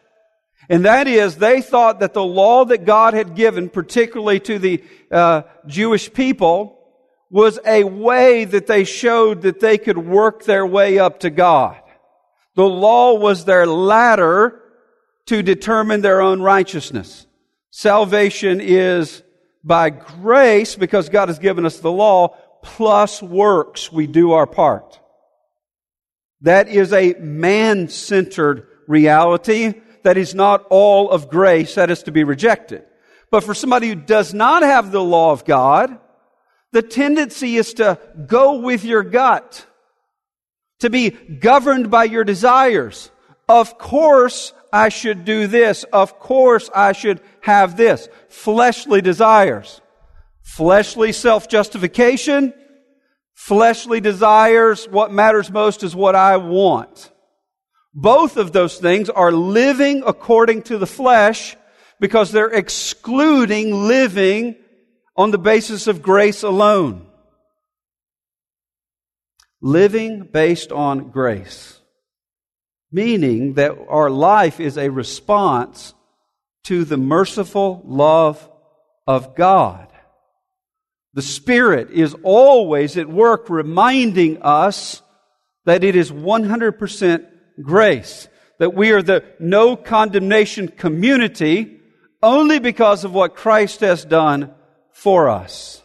And 0.69 0.85
that 0.85 1.07
is, 1.07 1.37
they 1.37 1.63
thought 1.63 2.01
that 2.01 2.13
the 2.13 2.25
law 2.25 2.65
that 2.67 2.85
God 2.85 3.15
had 3.15 3.35
given, 3.35 3.71
particularly 3.71 4.41
to 4.41 4.59
the 4.59 4.85
uh, 5.11 5.43
Jewish 5.67 6.13
people, 6.13 6.79
was 7.31 7.59
a 7.67 7.85
way 7.85 8.45
that 8.45 8.67
they 8.67 8.85
showed 8.85 9.43
that 9.43 9.61
they 9.61 9.79
could 9.79 9.99
work 9.99 10.45
their 10.45 10.67
way 10.67 10.99
up 10.99 11.21
to 11.21 11.31
God. 11.31 11.81
The 12.55 12.69
law 12.69 13.15
was 13.15 13.45
their 13.45 13.67
ladder 13.67 14.61
to 15.27 15.43
determine 15.43 16.01
their 16.01 16.21
own 16.21 16.43
righteousness. 16.43 17.27
Salvation 17.71 18.61
is 18.61 19.23
by 19.63 19.91
grace 19.91 20.75
because 20.75 21.09
God 21.09 21.29
has 21.29 21.39
given 21.39 21.67
us 21.67 21.79
the 21.79 21.93
law 21.93 22.37
plus 22.63 23.23
works. 23.23 23.93
We 23.93 24.07
do 24.07 24.33
our 24.33 24.47
part. 24.47 24.99
That 26.41 26.69
is 26.69 26.93
a 26.93 27.15
man-centered 27.15 28.67
reality 28.87 29.75
that 30.02 30.17
is 30.17 30.35
not 30.35 30.64
all 30.71 31.11
of 31.11 31.28
grace 31.28 31.75
that 31.75 31.90
is 31.90 32.02
to 32.05 32.12
be 32.12 32.25
rejected. 32.25 32.85
But 33.31 33.45
for 33.45 33.55
somebody 33.55 33.88
who 33.88 33.95
does 33.95 34.33
not 34.33 34.62
have 34.62 34.90
the 34.90 35.02
law 35.02 35.33
of 35.33 35.45
God, 35.45 35.99
the 36.73 36.83
tendency 36.83 37.57
is 37.57 37.75
to 37.75 37.99
go 38.26 38.61
with 38.61 38.85
your 38.85 39.02
gut, 39.02 39.67
to 40.81 40.90
be 40.90 41.11
governed 41.11 41.90
by 41.90 42.05
your 42.05 42.25
desires. 42.25 43.11
Of 43.49 43.78
course, 43.78 44.52
I 44.73 44.90
should 44.90 45.25
do 45.25 45.47
this. 45.47 45.85
Of 45.85 46.19
course, 46.19 46.71
I 46.75 46.93
should 46.93 47.21
have 47.40 47.76
this. 47.76 48.09
Fleshly 48.28 49.00
desires. 49.00 49.81
Fleshly 50.43 51.12
self-justification. 51.12 52.52
Fleshly 53.35 54.00
desires. 54.00 54.87
What 54.88 55.12
matters 55.12 55.50
most 55.50 55.83
is 55.83 55.97
what 55.97 56.14
I 56.14 56.37
want. 56.37 57.11
Both 57.95 58.37
of 58.37 58.52
those 58.52 58.78
things 58.78 59.09
are 59.11 59.33
living 59.33 60.02
according 60.07 60.62
to 60.62 60.78
the 60.78 60.87
flesh 60.87 61.57
because 62.00 62.30
they're 62.30 62.50
excluding 62.50 63.88
living 63.88 64.57
on 65.16 65.30
the 65.30 65.38
basis 65.38 65.87
of 65.87 66.02
grace 66.02 66.42
alone. 66.42 67.07
Living 69.61 70.28
based 70.33 70.71
on 70.71 71.11
grace. 71.11 71.80
Meaning 72.92 73.54
that 73.54 73.76
our 73.88 74.11
life 74.11 74.61
is 74.61 74.78
a 74.78 74.90
response 74.90 75.95
to 76.64 76.85
the 76.85 76.97
merciful 76.97 77.83
love 77.85 78.49
of 79.07 79.35
God. 79.35 79.88
The 81.14 81.23
Spirit 81.23 81.90
is 81.90 82.14
always 82.23 82.97
at 82.97 83.09
work 83.09 83.50
reminding 83.50 84.42
us 84.42 85.02
that 85.64 85.83
it 85.83 85.97
is 85.97 86.12
100% 86.12 87.26
grace. 87.62 88.29
That 88.59 88.75
we 88.75 88.91
are 88.91 89.03
the 89.03 89.25
no 89.38 89.77
condemnation 89.77 90.69
community 90.69 91.81
only 92.23 92.59
because 92.59 93.05
of 93.05 93.15
what 93.15 93.37
Christ 93.37 93.81
has 93.81 94.05
done 94.05 94.53
for 94.93 95.29
us. 95.29 95.83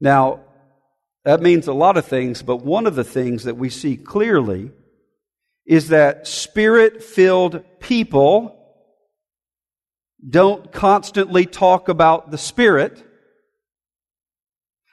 Now, 0.00 0.40
that 1.24 1.40
means 1.40 1.66
a 1.66 1.72
lot 1.72 1.96
of 1.96 2.06
things, 2.06 2.42
but 2.42 2.64
one 2.64 2.86
of 2.86 2.94
the 2.94 3.04
things 3.04 3.44
that 3.44 3.56
we 3.56 3.70
see 3.70 3.96
clearly 3.96 4.70
is 5.66 5.88
that 5.88 6.26
spirit 6.26 7.02
filled 7.02 7.62
people 7.80 8.62
don't 10.28 10.72
constantly 10.72 11.46
talk 11.46 11.88
about 11.88 12.30
the 12.30 12.38
Spirit 12.38 13.02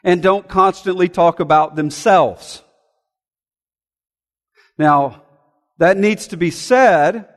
and 0.04 0.24
don't 0.24 0.48
constantly 0.48 1.10
talk 1.10 1.40
about 1.40 1.76
themselves. 1.76 2.64
Now, 4.80 5.24
that 5.78 5.98
needs 5.98 6.28
to 6.28 6.38
be 6.38 6.52
said 6.52 7.28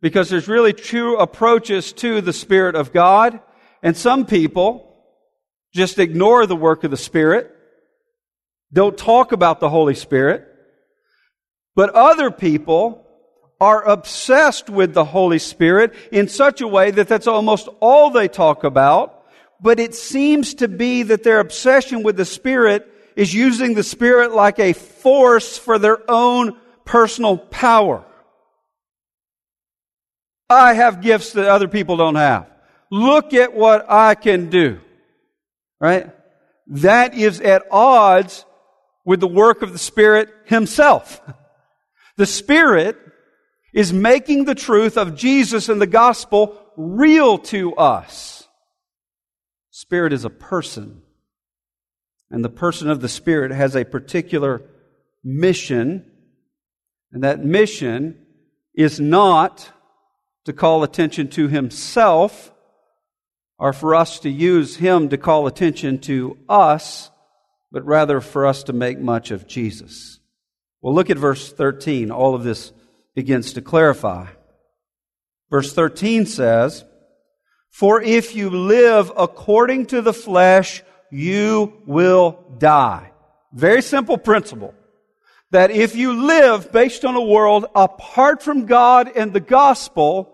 because 0.00 0.30
there's 0.30 0.48
really 0.48 0.72
two 0.72 1.14
approaches 1.14 1.92
to 1.92 2.20
the 2.20 2.32
Spirit 2.32 2.74
of 2.74 2.92
God 2.92 3.40
and 3.82 3.94
some 3.96 4.24
people 4.24 4.96
just 5.74 5.98
ignore 5.98 6.46
the 6.46 6.56
work 6.56 6.82
of 6.84 6.90
the 6.90 6.96
Spirit, 6.96 7.54
don't 8.72 8.96
talk 8.96 9.32
about 9.32 9.60
the 9.60 9.68
Holy 9.68 9.94
Spirit. 9.94 10.48
But 11.74 11.90
other 11.90 12.30
people 12.30 13.06
are 13.60 13.86
obsessed 13.86 14.70
with 14.70 14.94
the 14.94 15.04
Holy 15.04 15.38
Spirit 15.38 15.94
in 16.10 16.28
such 16.28 16.62
a 16.62 16.68
way 16.68 16.90
that 16.90 17.08
that's 17.08 17.26
almost 17.26 17.68
all 17.80 18.10
they 18.10 18.28
talk 18.28 18.64
about. 18.64 19.24
But 19.60 19.78
it 19.78 19.94
seems 19.94 20.54
to 20.54 20.68
be 20.68 21.02
that 21.04 21.22
their 21.22 21.40
obsession 21.40 22.02
with 22.02 22.16
the 22.16 22.24
Spirit 22.24 22.90
is 23.16 23.34
using 23.34 23.74
the 23.74 23.82
Spirit 23.82 24.32
like 24.32 24.58
a 24.58 24.74
force 24.74 25.58
for 25.58 25.78
their 25.78 25.98
own 26.08 26.56
personal 26.84 27.38
power. 27.38 28.04
I 30.48 30.74
have 30.74 31.00
gifts 31.00 31.32
that 31.32 31.48
other 31.48 31.66
people 31.66 31.96
don't 31.96 32.14
have. 32.14 32.48
Look 32.90 33.34
at 33.34 33.54
what 33.54 33.90
I 33.90 34.14
can 34.14 34.50
do. 34.50 34.80
Right? 35.80 36.12
That 36.68 37.14
is 37.14 37.40
at 37.40 37.64
odds 37.70 38.44
with 39.04 39.20
the 39.20 39.26
work 39.26 39.62
of 39.62 39.72
the 39.72 39.78
Spirit 39.78 40.28
Himself. 40.44 41.20
The 42.16 42.26
Spirit 42.26 42.96
is 43.74 43.92
making 43.92 44.44
the 44.44 44.54
truth 44.54 44.96
of 44.96 45.16
Jesus 45.16 45.68
and 45.68 45.80
the 45.80 45.86
gospel 45.86 46.58
real 46.76 47.38
to 47.38 47.74
us. 47.74 48.48
Spirit 49.70 50.12
is 50.12 50.24
a 50.24 50.30
person. 50.30 51.02
And 52.30 52.44
the 52.44 52.48
person 52.48 52.90
of 52.90 53.00
the 53.00 53.08
Spirit 53.08 53.52
has 53.52 53.76
a 53.76 53.84
particular 53.84 54.62
mission. 55.22 56.04
And 57.12 57.22
that 57.22 57.44
mission 57.44 58.26
is 58.74 59.00
not 59.00 59.70
to 60.44 60.52
call 60.52 60.82
attention 60.82 61.28
to 61.28 61.48
himself, 61.48 62.52
or 63.58 63.72
for 63.72 63.94
us 63.94 64.20
to 64.20 64.30
use 64.30 64.76
him 64.76 65.08
to 65.08 65.18
call 65.18 65.46
attention 65.46 65.98
to 65.98 66.38
us, 66.48 67.10
but 67.72 67.84
rather 67.84 68.20
for 68.20 68.46
us 68.46 68.62
to 68.64 68.72
make 68.72 68.98
much 68.98 69.30
of 69.30 69.46
Jesus. 69.48 70.20
Well, 70.80 70.94
look 70.94 71.10
at 71.10 71.18
verse 71.18 71.52
13. 71.52 72.10
All 72.10 72.34
of 72.34 72.44
this 72.44 72.72
begins 73.14 73.54
to 73.54 73.62
clarify. 73.62 74.26
Verse 75.50 75.72
13 75.72 76.26
says, 76.26 76.84
For 77.70 78.00
if 78.00 78.36
you 78.36 78.50
live 78.50 79.10
according 79.16 79.86
to 79.86 80.02
the 80.02 80.12
flesh, 80.12 80.82
you 81.10 81.82
will 81.86 82.44
die. 82.58 83.12
Very 83.52 83.82
simple 83.82 84.18
principle. 84.18 84.74
That 85.52 85.70
if 85.70 85.94
you 85.94 86.12
live 86.26 86.72
based 86.72 87.04
on 87.04 87.14
a 87.14 87.22
world 87.22 87.66
apart 87.74 88.42
from 88.42 88.66
God 88.66 89.10
and 89.14 89.32
the 89.32 89.40
gospel, 89.40 90.32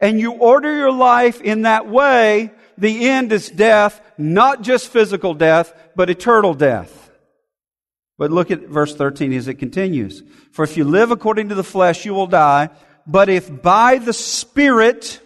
and 0.00 0.20
you 0.20 0.32
order 0.32 0.74
your 0.74 0.92
life 0.92 1.40
in 1.40 1.62
that 1.62 1.88
way, 1.88 2.50
the 2.78 3.08
end 3.08 3.32
is 3.32 3.48
death, 3.48 4.00
not 4.18 4.62
just 4.62 4.88
physical 4.88 5.34
death, 5.34 5.72
but 5.94 6.10
eternal 6.10 6.54
death. 6.54 7.10
But 8.18 8.30
look 8.30 8.50
at 8.50 8.68
verse 8.68 8.94
13 8.94 9.32
as 9.32 9.48
it 9.48 9.54
continues. 9.54 10.22
For 10.52 10.62
if 10.62 10.76
you 10.76 10.84
live 10.84 11.10
according 11.10 11.50
to 11.50 11.54
the 11.54 11.64
flesh, 11.64 12.04
you 12.04 12.14
will 12.14 12.26
die. 12.26 12.70
But 13.06 13.28
if 13.28 13.62
by 13.62 13.98
the 13.98 14.12
Spirit 14.12 15.20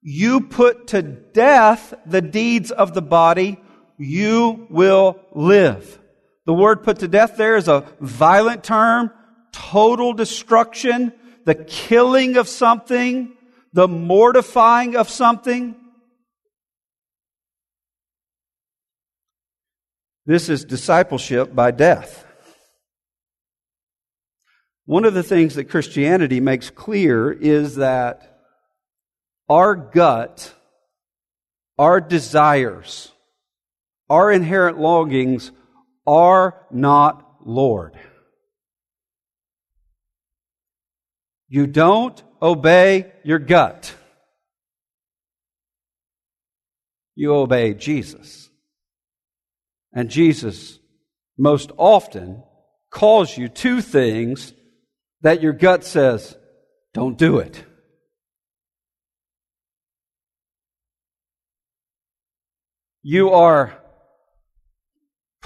you 0.00 0.42
put 0.42 0.88
to 0.88 1.02
death 1.02 1.92
the 2.06 2.22
deeds 2.22 2.70
of 2.70 2.94
the 2.94 3.02
body, 3.02 3.60
you 3.98 4.66
will 4.70 5.20
live. 5.34 5.98
The 6.46 6.54
word 6.54 6.82
put 6.82 7.00
to 7.00 7.08
death 7.08 7.36
there 7.36 7.56
is 7.56 7.68
a 7.68 7.84
violent 8.00 8.64
term, 8.64 9.10
total 9.52 10.14
destruction, 10.14 11.12
the 11.44 11.54
killing 11.54 12.36
of 12.36 12.48
something, 12.48 13.36
the 13.72 13.88
mortifying 13.88 14.96
of 14.96 15.10
something. 15.10 15.76
This 20.24 20.48
is 20.48 20.64
discipleship 20.64 21.54
by 21.54 21.70
death. 21.70 22.26
One 24.84 25.04
of 25.04 25.14
the 25.14 25.22
things 25.22 25.54
that 25.56 25.70
Christianity 25.70 26.40
makes 26.40 26.70
clear 26.70 27.30
is 27.30 27.76
that 27.76 28.40
our 29.48 29.74
gut, 29.74 30.54
our 31.78 32.00
desires, 32.00 33.12
our 34.08 34.32
inherent 34.32 34.78
longings 34.78 35.52
are 36.06 36.66
not 36.70 37.24
Lord. 37.44 37.98
You 41.48 41.66
don't 41.66 42.22
obey 42.40 43.12
your 43.24 43.38
gut. 43.38 43.94
You 47.14 47.34
obey 47.34 47.74
Jesus. 47.74 48.48
And 49.92 50.10
Jesus 50.10 50.78
most 51.36 51.72
often 51.76 52.42
calls 52.90 53.36
you 53.36 53.48
to 53.48 53.80
things 53.80 54.52
that 55.22 55.42
your 55.42 55.52
gut 55.52 55.84
says, 55.84 56.36
don't 56.94 57.18
do 57.18 57.38
it. 57.38 57.64
You 63.02 63.30
are 63.30 63.78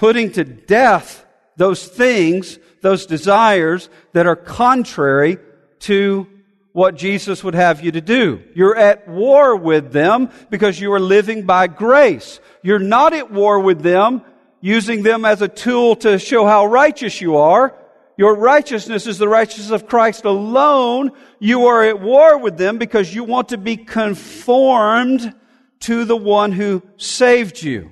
putting 0.03 0.33
to 0.33 0.43
death 0.43 1.25
those 1.55 1.87
things, 1.87 2.59
those 2.81 3.05
desires 3.05 3.87
that 4.11 4.27
are 4.27 4.35
contrary 4.35 5.37
to 5.79 6.27
what 6.73 6.97
Jesus 6.97 7.41
would 7.41 7.55
have 7.55 7.79
you 7.79 7.89
to 7.89 8.01
do. 8.01 8.43
You're 8.53 8.75
at 8.75 9.07
war 9.07 9.55
with 9.55 9.93
them 9.93 10.29
because 10.49 10.77
you 10.77 10.91
are 10.91 10.99
living 10.99 11.45
by 11.45 11.67
grace. 11.67 12.41
You're 12.61 12.79
not 12.79 13.13
at 13.13 13.31
war 13.31 13.61
with 13.61 13.81
them 13.81 14.23
using 14.59 15.03
them 15.03 15.23
as 15.23 15.41
a 15.41 15.47
tool 15.47 15.95
to 15.95 16.19
show 16.19 16.45
how 16.45 16.65
righteous 16.65 17.21
you 17.21 17.37
are. 17.37 17.73
Your 18.17 18.35
righteousness 18.35 19.07
is 19.07 19.19
the 19.19 19.29
righteousness 19.29 19.71
of 19.71 19.87
Christ 19.87 20.25
alone. 20.25 21.11
You 21.39 21.67
are 21.67 21.81
at 21.81 22.01
war 22.01 22.37
with 22.39 22.57
them 22.57 22.77
because 22.77 23.15
you 23.15 23.23
want 23.23 23.47
to 23.49 23.57
be 23.57 23.77
conformed 23.77 25.33
to 25.79 26.03
the 26.03 26.17
one 26.17 26.51
who 26.51 26.83
saved 26.97 27.63
you. 27.63 27.89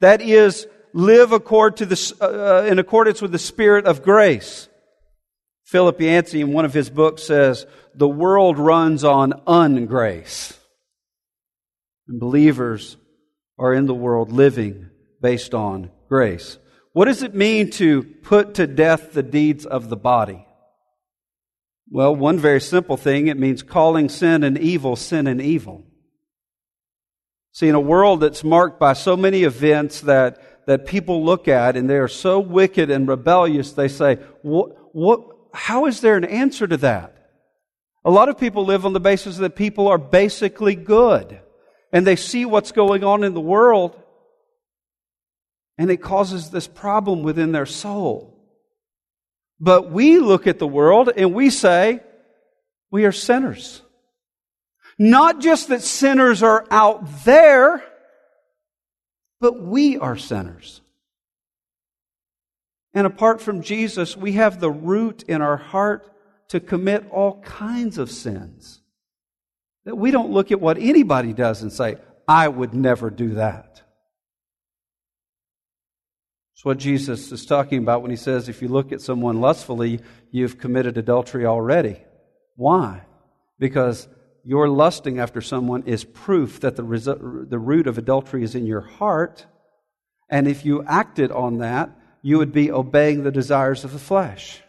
That 0.00 0.22
is, 0.22 0.66
live 0.92 1.32
accord 1.32 1.76
to 1.78 1.86
the, 1.86 2.14
uh, 2.20 2.66
in 2.70 2.78
accordance 2.78 3.22
with 3.22 3.32
the 3.32 3.38
Spirit 3.38 3.86
of 3.86 4.02
grace. 4.02 4.68
Philip 5.64 6.00
Yancey, 6.00 6.40
in 6.40 6.52
one 6.52 6.64
of 6.64 6.74
his 6.74 6.90
books, 6.90 7.22
says, 7.22 7.66
The 7.94 8.08
world 8.08 8.58
runs 8.58 9.04
on 9.04 9.32
ungrace. 9.46 10.56
And 12.08 12.18
believers 12.18 12.96
are 13.58 13.72
in 13.72 13.86
the 13.86 13.94
world 13.94 14.32
living 14.32 14.90
based 15.20 15.54
on 15.54 15.90
grace. 16.08 16.58
What 16.92 17.04
does 17.04 17.22
it 17.22 17.34
mean 17.34 17.70
to 17.72 18.02
put 18.02 18.54
to 18.54 18.66
death 18.66 19.12
the 19.12 19.22
deeds 19.22 19.64
of 19.64 19.88
the 19.88 19.96
body? 19.96 20.44
Well, 21.88 22.16
one 22.16 22.38
very 22.38 22.60
simple 22.60 22.96
thing 22.96 23.28
it 23.28 23.38
means 23.38 23.62
calling 23.62 24.08
sin 24.08 24.42
and 24.42 24.58
evil 24.58 24.96
sin 24.96 25.26
and 25.26 25.40
evil. 25.40 25.84
See, 27.52 27.68
in 27.68 27.74
a 27.74 27.80
world 27.80 28.20
that's 28.20 28.44
marked 28.44 28.78
by 28.78 28.92
so 28.92 29.16
many 29.16 29.42
events 29.42 30.02
that, 30.02 30.40
that 30.70 30.86
people 30.86 31.24
look 31.24 31.48
at 31.48 31.76
and 31.76 31.90
they 31.90 31.96
are 31.96 32.06
so 32.06 32.38
wicked 32.38 32.92
and 32.92 33.08
rebellious, 33.08 33.72
they 33.72 33.88
say, 33.88 34.20
what, 34.42 34.94
what, 34.94 35.20
how 35.52 35.86
is 35.86 36.00
there 36.00 36.16
an 36.16 36.22
answer 36.22 36.64
to 36.64 36.76
that? 36.76 37.28
A 38.04 38.10
lot 38.12 38.28
of 38.28 38.38
people 38.38 38.64
live 38.64 38.86
on 38.86 38.92
the 38.92 39.00
basis 39.00 39.38
that 39.38 39.56
people 39.56 39.88
are 39.88 39.98
basically 39.98 40.76
good 40.76 41.40
and 41.92 42.06
they 42.06 42.14
see 42.14 42.44
what's 42.44 42.70
going 42.70 43.02
on 43.02 43.24
in 43.24 43.34
the 43.34 43.40
world 43.40 44.00
and 45.76 45.90
it 45.90 45.96
causes 45.96 46.50
this 46.50 46.68
problem 46.68 47.24
within 47.24 47.50
their 47.50 47.66
soul. 47.66 48.40
But 49.58 49.90
we 49.90 50.20
look 50.20 50.46
at 50.46 50.60
the 50.60 50.68
world 50.68 51.10
and 51.16 51.34
we 51.34 51.50
say, 51.50 51.98
we 52.92 53.06
are 53.06 53.12
sinners. 53.12 53.82
Not 55.00 55.40
just 55.40 55.66
that 55.70 55.82
sinners 55.82 56.44
are 56.44 56.64
out 56.70 57.24
there, 57.24 57.82
but 59.40 59.60
we 59.60 59.96
are 59.98 60.16
sinners. 60.16 60.82
And 62.92 63.06
apart 63.06 63.40
from 63.40 63.62
Jesus, 63.62 64.16
we 64.16 64.32
have 64.32 64.60
the 64.60 64.70
root 64.70 65.22
in 65.24 65.42
our 65.42 65.56
heart 65.56 66.10
to 66.48 66.60
commit 66.60 67.08
all 67.10 67.40
kinds 67.42 67.98
of 67.98 68.10
sins. 68.10 68.82
That 69.84 69.96
we 69.96 70.10
don't 70.10 70.32
look 70.32 70.50
at 70.50 70.60
what 70.60 70.78
anybody 70.78 71.32
does 71.32 71.62
and 71.62 71.72
say, 71.72 71.96
I 72.26 72.48
would 72.48 72.74
never 72.74 73.08
do 73.08 73.34
that. 73.34 73.82
It's 76.54 76.64
what 76.64 76.78
Jesus 76.78 77.32
is 77.32 77.46
talking 77.46 77.78
about 77.78 78.02
when 78.02 78.10
he 78.10 78.16
says, 78.16 78.48
if 78.48 78.60
you 78.60 78.68
look 78.68 78.92
at 78.92 79.00
someone 79.00 79.40
lustfully, 79.40 80.00
you've 80.30 80.58
committed 80.58 80.98
adultery 80.98 81.46
already. 81.46 82.02
Why? 82.56 83.06
Because 83.58 84.08
your 84.44 84.68
lusting 84.68 85.18
after 85.18 85.40
someone 85.40 85.82
is 85.84 86.04
proof 86.04 86.60
that 86.60 86.76
the, 86.76 86.82
resu- 86.82 87.48
the 87.48 87.58
root 87.58 87.86
of 87.86 87.98
adultery 87.98 88.42
is 88.42 88.54
in 88.54 88.66
your 88.66 88.80
heart. 88.80 89.46
And 90.28 90.46
if 90.48 90.64
you 90.64 90.82
acted 90.84 91.30
on 91.30 91.58
that, 91.58 91.90
you 92.22 92.38
would 92.38 92.52
be 92.52 92.70
obeying 92.70 93.22
the 93.22 93.30
desires 93.30 93.84
of 93.84 93.92
the 93.92 93.98
flesh. 93.98 94.62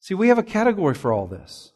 See, 0.00 0.14
we 0.14 0.28
have 0.28 0.38
a 0.38 0.42
category 0.42 0.94
for 0.94 1.12
all 1.12 1.26
this. 1.26 1.72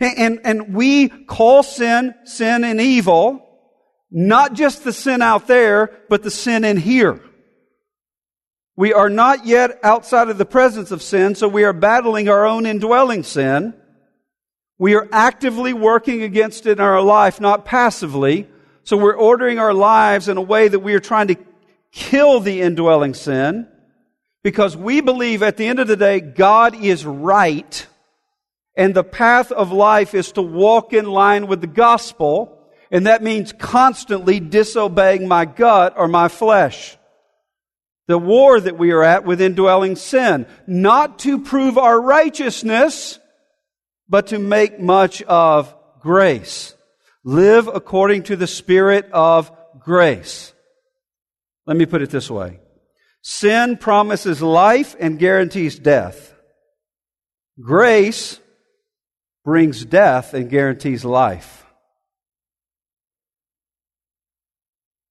And, 0.00 0.18
and, 0.18 0.40
and 0.44 0.74
we 0.74 1.08
call 1.08 1.62
sin, 1.62 2.14
sin 2.24 2.64
and 2.64 2.80
evil, 2.80 3.48
not 4.10 4.54
just 4.54 4.84
the 4.84 4.92
sin 4.92 5.22
out 5.22 5.46
there, 5.46 5.90
but 6.08 6.22
the 6.22 6.30
sin 6.30 6.64
in 6.64 6.76
here. 6.76 7.20
We 8.76 8.92
are 8.92 9.10
not 9.10 9.46
yet 9.46 9.78
outside 9.82 10.28
of 10.28 10.38
the 10.38 10.46
presence 10.46 10.90
of 10.90 11.02
sin, 11.02 11.34
so 11.34 11.46
we 11.46 11.64
are 11.64 11.72
battling 11.72 12.28
our 12.28 12.46
own 12.46 12.66
indwelling 12.66 13.22
sin. 13.22 13.74
We 14.78 14.94
are 14.94 15.08
actively 15.12 15.72
working 15.72 16.22
against 16.22 16.66
it 16.66 16.72
in 16.72 16.80
our 16.80 17.02
life, 17.02 17.40
not 17.40 17.64
passively. 17.64 18.48
So 18.84 18.96
we're 18.96 19.16
ordering 19.16 19.58
our 19.58 19.74
lives 19.74 20.28
in 20.28 20.36
a 20.36 20.42
way 20.42 20.68
that 20.68 20.80
we 20.80 20.94
are 20.94 21.00
trying 21.00 21.28
to 21.28 21.36
kill 21.92 22.40
the 22.40 22.62
indwelling 22.62 23.14
sin 23.14 23.68
because 24.42 24.76
we 24.76 25.00
believe 25.00 25.42
at 25.42 25.56
the 25.56 25.66
end 25.66 25.78
of 25.78 25.86
the 25.86 25.96
day, 25.96 26.20
God 26.20 26.74
is 26.74 27.06
right 27.06 27.86
and 28.74 28.94
the 28.94 29.04
path 29.04 29.52
of 29.52 29.70
life 29.70 30.14
is 30.14 30.32
to 30.32 30.42
walk 30.42 30.92
in 30.92 31.06
line 31.06 31.46
with 31.46 31.60
the 31.60 31.66
gospel. 31.66 32.58
And 32.90 33.06
that 33.06 33.22
means 33.22 33.52
constantly 33.52 34.40
disobeying 34.40 35.28
my 35.28 35.44
gut 35.44 35.94
or 35.96 36.08
my 36.08 36.28
flesh. 36.28 36.96
The 38.08 38.18
war 38.18 38.58
that 38.58 38.78
we 38.78 38.90
are 38.92 39.02
at 39.02 39.24
with 39.24 39.40
indwelling 39.40 39.96
sin. 39.96 40.46
Not 40.66 41.18
to 41.20 41.38
prove 41.40 41.78
our 41.78 42.00
righteousness, 42.00 43.18
but 44.12 44.26
to 44.26 44.38
make 44.38 44.78
much 44.78 45.22
of 45.22 45.74
grace. 45.98 46.74
Live 47.24 47.66
according 47.66 48.24
to 48.24 48.36
the 48.36 48.46
Spirit 48.46 49.10
of 49.10 49.50
grace. 49.78 50.52
Let 51.66 51.78
me 51.78 51.86
put 51.86 52.02
it 52.02 52.10
this 52.10 52.30
way. 52.30 52.60
Sin 53.22 53.78
promises 53.78 54.42
life 54.42 54.94
and 55.00 55.18
guarantees 55.18 55.78
death. 55.78 56.34
Grace 57.58 58.38
brings 59.46 59.82
death 59.82 60.34
and 60.34 60.50
guarantees 60.50 61.06
life. 61.06 61.64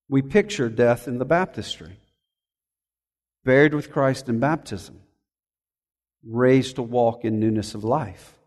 We 0.10 0.22
picture 0.22 0.70
death 0.70 1.08
in 1.08 1.18
the 1.18 1.26
baptistry. 1.26 1.98
Buried 3.44 3.74
with 3.74 3.92
Christ 3.92 4.30
in 4.30 4.40
baptism. 4.40 5.02
Raised 6.24 6.76
to 6.76 6.84
walk 6.84 7.26
in 7.26 7.40
newness 7.40 7.74
of 7.74 7.84
life. 7.84 8.38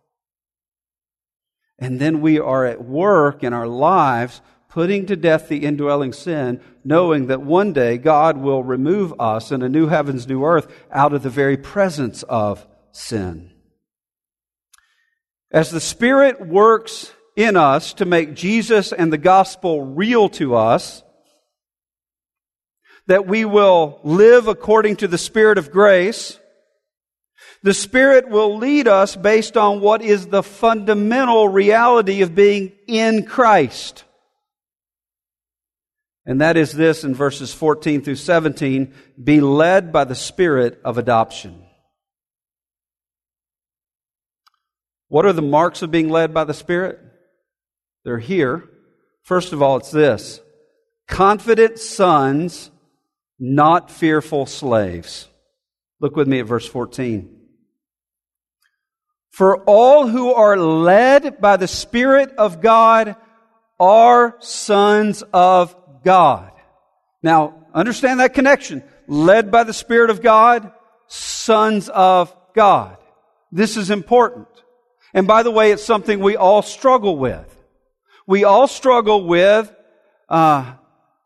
And 1.79 2.01
then 2.01 2.21
we 2.21 2.39
are 2.39 2.65
at 2.65 2.85
work 2.85 3.43
in 3.43 3.53
our 3.53 3.67
lives 3.67 4.41
putting 4.69 5.07
to 5.07 5.15
death 5.15 5.49
the 5.49 5.65
indwelling 5.65 6.13
sin, 6.13 6.61
knowing 6.83 7.29
that 7.29 7.41
one 7.41 7.73
day 7.73 7.97
God 7.97 8.37
will 8.37 8.65
remove 8.65 9.15
us 9.21 9.53
in 9.53 9.63
a 9.63 9.69
new 9.69 9.87
heavens, 9.87 10.27
new 10.27 10.45
earth 10.45 10.67
out 10.91 11.13
of 11.13 11.23
the 11.23 11.31
very 11.31 11.57
presence 11.57 12.25
of 12.25 12.67
sin. 12.91 13.53
As 15.53 15.71
the 15.71 15.81
Spirit 15.81 16.45
works 16.45 17.13
in 17.37 17.57
us 17.57 17.93
to 17.95 18.05
make 18.05 18.35
Jesus 18.35 18.93
and 18.93 19.13
the 19.13 19.19
gospel 19.19 19.83
real 19.83 20.29
to 20.31 20.57
us, 20.57 21.05
that 23.07 23.27
we 23.27 23.45
will 23.45 24.01
live 24.03 24.49
according 24.49 24.97
to 24.97 25.07
the 25.07 25.19
Spirit 25.19 25.59
of 25.59 25.71
grace, 25.71 26.41
the 27.63 27.75
Spirit 27.75 28.29
will 28.29 28.59
lead 28.59 28.87
us 28.89 29.17
based 29.17 29.57
on 29.57 29.81
what 29.81 30.03
is 30.03 30.27
the 30.27 30.43
fundamental 30.43 31.49
reality 31.49 32.23
of 32.23 32.35
being 32.35 32.73
in 32.87 33.25
Christ. 33.25 34.05
And 36.27 36.41
that 36.41 36.57
is 36.57 36.73
this 36.73 37.05
in 37.05 37.15
verses 37.15 37.53
14 37.53 38.03
through 38.03 38.17
17 38.17 38.95
be 39.23 39.41
led 39.41 39.93
by 39.93 40.05
the 40.05 40.15
Spirit 40.15 40.81
of 40.85 40.99
adoption. 40.99 41.65
What 45.09 45.27
are 45.27 45.33
the 45.33 45.43
marks 45.43 45.83
of 45.83 45.91
being 45.91 46.09
led 46.09 46.35
by 46.35 46.45
the 46.45 46.55
Spirit? 46.55 46.99
They're 48.05 48.19
here. 48.19 48.69
First 49.23 49.53
of 49.53 49.63
all, 49.63 49.77
it's 49.77 49.91
this 49.91 50.41
confident 51.09 51.79
sons, 51.79 52.71
not 53.39 53.91
fearful 53.91 54.47
slaves. 54.47 55.29
Look 56.01 56.17
with 56.17 56.29
me 56.29 56.41
at 56.41 56.47
verse 56.47 56.67
14. 56.67 57.34
For 59.35 59.65
all 59.65 60.07
who 60.07 60.33
are 60.33 60.57
led 60.57 61.41
by 61.41 61.57
the 61.57 61.67
Spirit 61.67 62.35
of 62.39 62.61
God 62.61 63.17
are 63.81 64.37
sons 64.39 65.25
of 65.33 65.75
God. 66.05 66.53
Now, 67.21 67.67
understand 67.75 68.21
that 68.21 68.35
connection. 68.35 68.85
Led 69.09 69.51
by 69.51 69.65
the 69.65 69.73
Spirit 69.73 70.11
of 70.11 70.23
God, 70.23 70.71
sons 71.09 71.89
of 71.89 72.33
God. 72.55 72.97
This 73.51 73.77
is 73.77 73.91
important. 73.91 74.47
And 75.13 75.27
by 75.27 75.43
the 75.43 75.51
way, 75.51 75.73
it's 75.73 75.83
something 75.83 76.21
we 76.21 76.37
all 76.37 76.63
struggle 76.63 77.19
with. 77.19 77.61
We 78.29 78.45
all 78.45 78.69
struggle 78.69 79.27
with 79.27 79.75
uh, 80.29 80.75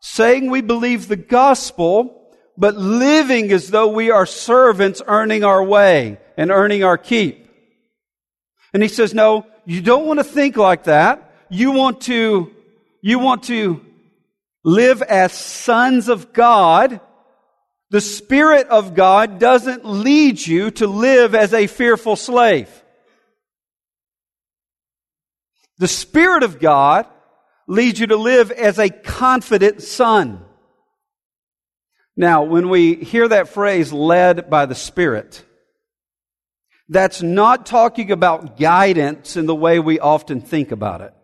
saying 0.01 0.51
we 0.51 0.63
believe 0.63 1.09
the 1.09 1.17
gospel, 1.17 2.33
but 2.57 2.75
living 2.75 3.53
as 3.53 3.69
though 3.69 3.89
we 3.89 4.11
are 4.11 4.25
servants 4.25 5.03
earning 5.07 5.45
our 5.45 5.63
way 5.63 6.17
and 6.39 6.51
earning 6.51 6.85
our 6.85 6.97
keep. 6.97 7.48
And 8.73 8.83
he 8.83 8.89
says, 8.89 9.15
no, 9.15 9.47
you 9.65 9.81
don't 9.81 10.07
want 10.07 10.21
to 10.21 10.25
think 10.25 10.57
like 10.57 10.85
that. 10.85 11.33
You 11.49 11.73
want 11.73 12.03
to, 12.03 12.53
you 13.01 13.19
want 13.19 13.45
to 13.45 13.85
live 14.65 15.03
as 15.03 15.33
sons 15.33 16.09
of 16.09 16.33
God. 16.33 17.01
The 17.91 18.01
Spirit 18.03 18.67
of 18.69 18.95
God 18.95 19.39
doesn't 19.39 19.87
lead 19.87 20.47
you 20.47 20.71
to 20.73 20.87
live 20.87 21.35
as 21.35 21.55
a 21.55 21.67
fearful 21.67 22.17
slave. 22.17 22.69
The 25.79 25.89
Spirit 25.89 26.43
of 26.43 26.59
God 26.59 27.07
leads 27.67 27.99
you 27.99 28.09
to 28.09 28.17
live 28.17 28.51
as 28.51 28.79
a 28.79 28.91
confident 28.91 29.83
son. 29.83 30.45
Now, 32.17 32.43
when 32.43 32.69
we 32.69 32.97
hear 32.97 33.29
that 33.29 33.49
phrase, 33.49 33.93
led 33.93 34.51
by 34.51 34.67
the 34.67 34.75
Spirit, 34.75 35.45
that's 36.89 37.23
not 37.23 37.67
talking 37.67 38.11
about 38.11 38.59
guidance 38.59 39.37
in 39.37 39.47
the 39.47 39.55
way 39.55 39.79
we 39.79 40.01
often 40.01 40.41
think 40.41 40.73
about 40.73 41.01
it. 41.03 41.15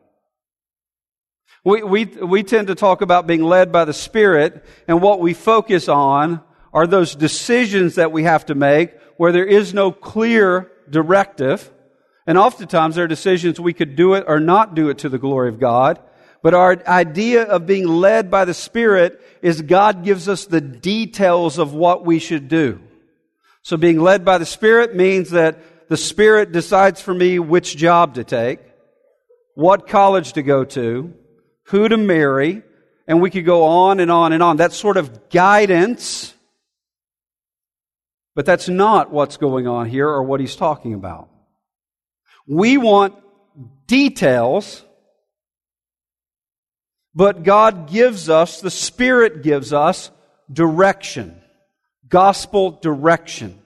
We, 1.65 1.83
we, 1.83 2.05
we 2.05 2.43
tend 2.43 2.67
to 2.67 2.75
talk 2.75 3.01
about 3.01 3.27
being 3.27 3.43
led 3.43 3.73
by 3.73 3.87
the 3.87 3.95
Spirit, 3.95 4.65
and 4.87 5.01
what 5.01 5.21
we 5.21 5.33
focus 5.33 5.89
on 5.89 6.43
are 6.75 6.87
those 6.87 7.15
decisions 7.15 7.95
that 7.95 8.13
we 8.13 8.25
have 8.25 8.47
to 8.47 8.55
make 8.55 8.95
where 9.17 9.33
there 9.33 9.47
is 9.47 9.73
no 9.73 9.91
clear 9.91 10.71
directive. 10.91 11.71
And 12.27 12.37
oftentimes 12.37 12.97
there 12.97 13.05
are 13.05 13.09
decisions 13.09 13.59
we 13.59 13.73
could 13.73 13.97
do 13.97 14.15
it 14.15 14.25
or 14.27 14.41
not 14.41 14.75
do 14.75 14.91
it 14.91 14.99
to 14.99 15.09
the 15.09 15.19
glory 15.19 15.49
of 15.49 15.61
God. 15.61 16.01
But 16.43 16.53
our 16.53 16.83
idea 16.87 17.45
of 17.45 17.67
being 17.67 17.87
led 17.87 18.31
by 18.31 18.45
the 18.45 18.53
Spirit 18.53 19.21
is 19.41 19.63
God 19.63 20.05
gives 20.05 20.29
us 20.29 20.45
the 20.45 20.61
details 20.61 21.59
of 21.59 21.73
what 21.73 22.05
we 22.05 22.19
should 22.19 22.49
do. 22.49 22.81
So 23.65 23.77
being 23.77 23.99
led 23.99 24.25
by 24.25 24.39
the 24.39 24.47
Spirit 24.47 24.95
means 24.95 25.31
that 25.31 25.89
the 25.89 25.97
Spirit 25.97 26.53
decides 26.53 27.01
for 27.01 27.13
me 27.13 27.41
which 27.41 27.77
job 27.77 28.15
to 28.15 28.23
take, 28.23 28.61
what 29.55 29.89
college 29.89 30.35
to 30.35 30.43
go 30.43 30.65
to, 30.65 31.13
who 31.65 31.89
to 31.89 31.97
marry, 31.97 32.63
and 33.09 33.21
we 33.21 33.31
could 33.31 33.45
go 33.45 33.65
on 33.65 33.99
and 33.99 34.11
on 34.11 34.33
and 34.33 34.43
on. 34.43 34.59
That 34.59 34.73
sort 34.73 34.97
of 34.97 35.29
guidance. 35.31 36.33
But 38.37 38.47
that's 38.47 38.69
not 38.69 39.11
what's 39.11 39.37
going 39.37 39.67
on 39.67 39.89
here 39.89 40.09
or 40.09 40.23
what 40.23 40.39
he's 40.39 40.57
talking 40.57 40.95
about. 40.95 41.29
We 42.47 42.77
want 42.79 43.15
details 43.87 44.85
but 47.15 47.45
God 47.45 47.89
gives 47.89 48.29
us, 48.29 48.61
the 48.61 48.71
Spirit 48.71 49.43
gives 49.43 49.73
us 49.73 50.11
direction. 50.53 51.41
Gospel 52.15 52.71
direction. 52.71 53.61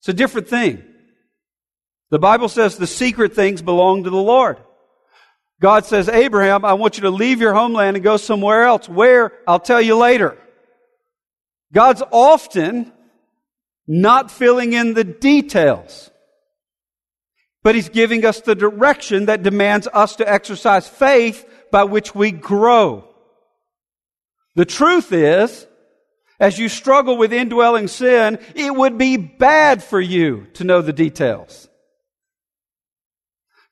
It's 0.00 0.08
a 0.08 0.12
different 0.12 0.48
thing. 0.48 0.82
The 2.10 2.18
Bible 2.18 2.48
says 2.48 2.76
the 2.76 2.88
secret 2.88 3.32
things 3.32 3.62
belong 3.62 4.02
to 4.02 4.10
the 4.10 4.16
Lord. 4.16 4.56
God 5.60 5.86
says, 5.86 6.08
Abraham, 6.08 6.64
I 6.64 6.72
want 6.72 6.96
you 6.96 7.02
to 7.02 7.10
leave 7.10 7.40
your 7.40 7.54
homeland 7.54 7.96
and 7.96 8.02
go 8.02 8.16
somewhere 8.16 8.64
else. 8.64 8.88
Where? 8.88 9.30
I'll 9.46 9.60
tell 9.60 9.80
you 9.80 9.94
later. 9.94 10.36
God's 11.72 12.02
often 12.10 12.92
not 13.86 14.32
filling 14.32 14.72
in 14.72 14.94
the 14.94 15.04
details. 15.04 16.10
But 17.62 17.76
He's 17.76 17.88
giving 17.88 18.24
us 18.24 18.40
the 18.40 18.56
direction 18.56 19.26
that 19.26 19.44
demands 19.44 19.86
us 19.92 20.16
to 20.16 20.28
exercise 20.28 20.88
faith 20.88 21.48
by 21.70 21.84
which 21.84 22.16
we 22.16 22.32
grow. 22.32 23.08
The 24.56 24.64
truth 24.64 25.12
is, 25.12 25.68
as 26.40 26.58
you 26.58 26.68
struggle 26.70 27.18
with 27.18 27.32
indwelling 27.32 27.86
sin, 27.86 28.38
it 28.54 28.74
would 28.74 28.96
be 28.96 29.18
bad 29.18 29.84
for 29.84 30.00
you 30.00 30.46
to 30.54 30.64
know 30.64 30.80
the 30.80 30.92
details. 30.92 31.68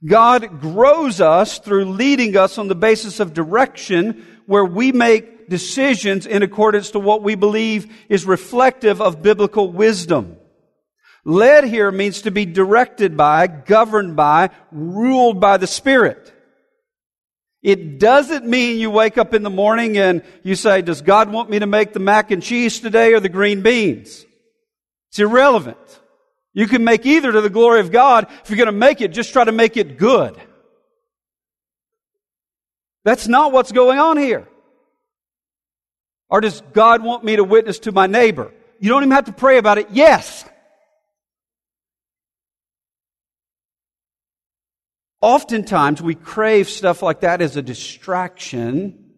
God 0.06 0.60
grows 0.60 1.20
us 1.20 1.58
through 1.58 1.86
leading 1.86 2.36
us 2.36 2.58
on 2.58 2.68
the 2.68 2.76
basis 2.76 3.18
of 3.18 3.34
direction 3.34 4.24
where 4.46 4.64
we 4.64 4.92
make 4.92 5.48
decisions 5.48 6.26
in 6.26 6.42
accordance 6.42 6.90
to 6.92 7.00
what 7.00 7.22
we 7.22 7.34
believe 7.34 7.92
is 8.08 8.24
reflective 8.24 9.00
of 9.00 9.22
biblical 9.22 9.72
wisdom. 9.72 10.36
Led 11.24 11.64
here 11.64 11.90
means 11.90 12.22
to 12.22 12.30
be 12.30 12.46
directed 12.46 13.16
by, 13.16 13.46
governed 13.46 14.14
by, 14.14 14.50
ruled 14.70 15.40
by 15.40 15.56
the 15.56 15.66
Spirit. 15.66 16.32
It 17.62 17.98
doesn't 17.98 18.46
mean 18.46 18.78
you 18.78 18.90
wake 18.90 19.18
up 19.18 19.34
in 19.34 19.42
the 19.42 19.50
morning 19.50 19.98
and 19.98 20.22
you 20.44 20.54
say, 20.54 20.80
does 20.80 21.02
God 21.02 21.32
want 21.32 21.50
me 21.50 21.58
to 21.58 21.66
make 21.66 21.92
the 21.92 21.98
mac 22.00 22.30
and 22.30 22.42
cheese 22.42 22.78
today 22.78 23.14
or 23.14 23.20
the 23.20 23.28
green 23.28 23.62
beans? 23.62 24.24
It's 25.10 25.18
irrelevant. 25.18 25.78
You 26.54 26.66
can 26.66 26.84
make 26.84 27.04
either 27.04 27.32
to 27.32 27.40
the 27.40 27.50
glory 27.50 27.80
of 27.80 27.90
God. 27.90 28.28
If 28.42 28.50
you're 28.50 28.56
going 28.56 28.66
to 28.66 28.72
make 28.72 29.00
it, 29.00 29.08
just 29.08 29.32
try 29.32 29.44
to 29.44 29.52
make 29.52 29.76
it 29.76 29.98
good. 29.98 30.36
That's 33.04 33.26
not 33.26 33.52
what's 33.52 33.72
going 33.72 33.98
on 33.98 34.18
here. 34.18 34.46
Or 36.28 36.40
does 36.40 36.62
God 36.72 37.02
want 37.02 37.24
me 37.24 37.36
to 37.36 37.44
witness 37.44 37.78
to 37.80 37.92
my 37.92 38.06
neighbor? 38.06 38.52
You 38.78 38.90
don't 38.90 39.02
even 39.02 39.12
have 39.12 39.24
to 39.24 39.32
pray 39.32 39.58
about 39.58 39.78
it. 39.78 39.88
Yes. 39.90 40.44
Oftentimes 45.20 46.00
we 46.00 46.14
crave 46.14 46.68
stuff 46.68 47.02
like 47.02 47.20
that 47.20 47.40
as 47.40 47.56
a 47.56 47.62
distraction 47.62 49.14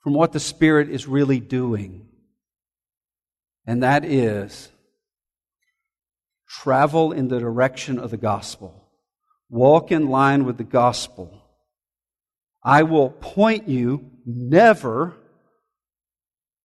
from 0.00 0.14
what 0.14 0.32
the 0.32 0.40
Spirit 0.40 0.90
is 0.90 1.06
really 1.06 1.40
doing. 1.40 2.08
And 3.66 3.82
that 3.82 4.04
is 4.04 4.68
travel 6.48 7.12
in 7.12 7.28
the 7.28 7.38
direction 7.38 7.98
of 7.98 8.10
the 8.10 8.16
gospel. 8.16 8.88
Walk 9.48 9.92
in 9.92 10.08
line 10.08 10.44
with 10.44 10.58
the 10.58 10.64
gospel. 10.64 11.42
I 12.62 12.82
will 12.82 13.10
point 13.10 13.68
you 13.68 14.10
never 14.24 15.16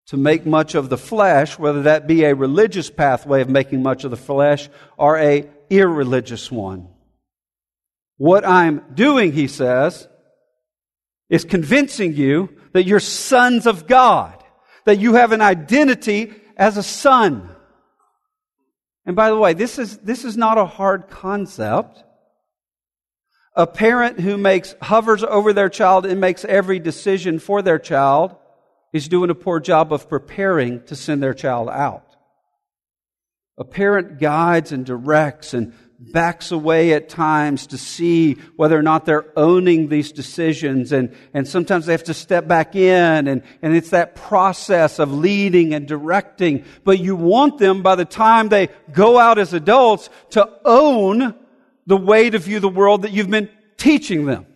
to 0.08 0.18
make 0.18 0.46
much 0.46 0.76
of 0.76 0.90
the 0.90 0.98
flesh, 0.98 1.58
whether 1.60 1.84
that 1.84 2.08
be 2.08 2.24
a 2.24 2.36
religious 2.36 2.90
pathway 2.90 3.42
of 3.42 3.50
making 3.50 3.84
much 3.84 4.04
of 4.04 4.12
the 4.12 4.18
flesh 4.18 4.68
or 4.98 5.18
a 5.18 5.48
irreligious 5.70 6.52
one. 6.52 6.91
What 8.22 8.46
I'm 8.46 8.84
doing, 8.94 9.32
he 9.32 9.48
says, 9.48 10.08
is 11.28 11.44
convincing 11.44 12.14
you 12.14 12.56
that 12.72 12.84
you're 12.84 13.00
sons 13.00 13.66
of 13.66 13.88
God, 13.88 14.44
that 14.86 15.00
you 15.00 15.16
have 15.16 15.32
an 15.32 15.42
identity 15.42 16.32
as 16.56 16.78
a 16.78 16.84
son. 16.84 17.50
And 19.08 19.16
by 19.16 19.32
the 19.32 19.38
way, 19.38 19.56
this 19.56 19.80
is, 19.80 19.98
this 19.98 20.24
is 20.24 20.38
not 20.38 20.60
a 20.60 20.68
hard 20.68 21.10
concept. 21.10 22.04
A 23.56 23.66
parent 23.66 24.20
who 24.20 24.38
makes, 24.38 24.76
hovers 24.84 25.24
over 25.24 25.52
their 25.52 25.70
child 25.70 26.06
and 26.06 26.22
makes 26.22 26.46
every 26.46 26.78
decision 26.78 27.40
for 27.40 27.64
their 27.64 27.80
child 27.80 28.36
is 28.94 29.08
doing 29.08 29.32
a 29.32 29.36
poor 29.36 29.60
job 29.60 29.92
of 29.92 30.08
preparing 30.08 30.84
to 30.84 30.96
send 30.96 31.24
their 31.24 31.34
child 31.34 31.70
out. 31.70 32.06
A 33.58 33.64
parent 33.64 34.20
guides 34.20 34.72
and 34.72 34.86
directs 34.86 35.56
and 35.56 35.74
backs 36.02 36.52
away 36.52 36.94
at 36.94 37.10
times 37.10 37.68
to 37.68 37.78
see 37.78 38.34
whether 38.56 38.78
or 38.78 38.82
not 38.82 39.06
they're 39.06 39.28
owning 39.38 39.88
these 39.88 40.12
decisions. 40.12 40.92
And, 40.92 41.16
and 41.34 41.48
sometimes 41.48 41.86
they 41.86 41.94
have 41.94 42.06
to 42.06 42.14
step 42.14 42.48
back 42.48 42.76
in 42.76 43.28
and, 43.28 43.44
and 43.62 43.76
it's 43.76 43.92
that 43.92 44.16
process 44.16 44.98
of 45.00 45.14
leading 45.14 45.74
and 45.74 45.88
directing. 45.88 46.66
But 46.84 47.00
you 47.00 47.16
want 47.16 47.60
them 47.60 47.84
by 47.84 47.96
the 47.96 48.06
time 48.06 48.50
they 48.50 48.70
go 48.92 49.20
out 49.20 49.38
as 49.38 49.54
adults 49.54 50.10
to 50.32 50.50
own 50.66 51.36
the 51.86 51.98
way 51.98 52.30
to 52.30 52.40
view 52.40 52.60
the 52.60 52.70
world 52.70 53.04
that 53.04 53.12
you've 53.12 53.30
been 53.30 53.50
teaching 53.78 54.26
them. 54.26 54.48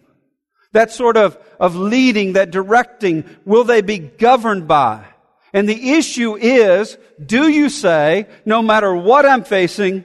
That 0.72 0.92
sort 0.92 1.16
of, 1.16 1.38
of 1.60 1.76
leading, 1.76 2.34
that 2.34 2.52
directing, 2.52 3.24
will 3.46 3.64
they 3.64 3.82
be 3.82 4.00
governed 4.00 4.68
by? 4.68 5.06
And 5.54 5.70
the 5.70 5.92
issue 5.92 6.36
is, 6.36 6.98
do 7.24 7.48
you 7.48 7.70
say, 7.70 8.28
no 8.46 8.62
matter 8.62 8.94
what 8.94 9.26
I'm 9.26 9.44
facing, 9.46 10.04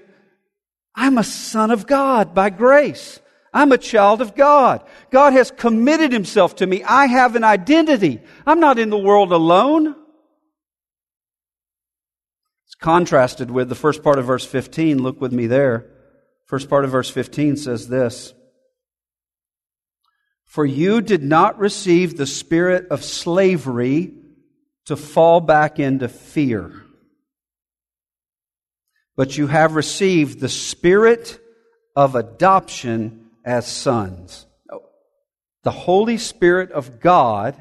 I'm 0.94 1.18
a 1.18 1.24
son 1.24 1.70
of 1.70 1.87
God 1.87 2.35
by 2.35 2.50
grace. 2.50 3.20
I'm 3.53 3.72
a 3.72 3.79
child 3.79 4.20
of 4.20 4.35
God. 4.35 4.85
God 5.11 5.33
has 5.33 5.50
committed 5.50 6.12
himself 6.12 6.57
to 6.57 6.66
me. 6.66 6.85
I 6.85 7.07
have 7.07 7.37
an 7.37 7.44
identity. 7.44 8.20
I'm 8.46 8.61
not 8.61 8.79
in 8.79 8.90
the 8.90 8.98
world 8.98 9.33
alone. 9.33 9.96
It's 12.66 12.74
contrasted 12.76 13.50
with 13.50 13.68
the 13.68 13.74
first 13.74 14.03
part 14.03 14.18
of 14.18 14.26
verse 14.26 14.44
15. 14.44 15.03
Look 15.03 15.20
with 15.20 15.33
me 15.33 15.46
there. 15.46 15.90
First 16.46 16.68
part 16.68 16.85
of 16.85 16.90
verse 16.90 17.11
15 17.11 17.57
says 17.57 17.88
this 17.88 18.35
For 20.44 20.64
you 20.64 21.00
did 21.00 21.22
not 21.22 21.59
receive 21.59 22.16
the 22.16 22.26
spirit 22.26 22.88
of 22.90 23.05
slavery 23.05 24.12
to 24.87 24.96
fall 24.96 25.40
back 25.40 25.79
into 25.81 26.09
fear 26.09 26.85
but 29.20 29.37
you 29.37 29.48
have 29.48 29.74
received 29.74 30.40
the 30.40 30.48
spirit 30.48 31.38
of 31.94 32.14
adoption 32.14 33.26
as 33.44 33.66
sons. 33.66 34.46
The 35.62 35.70
Holy 35.70 36.16
Spirit 36.16 36.72
of 36.72 37.00
God 37.00 37.54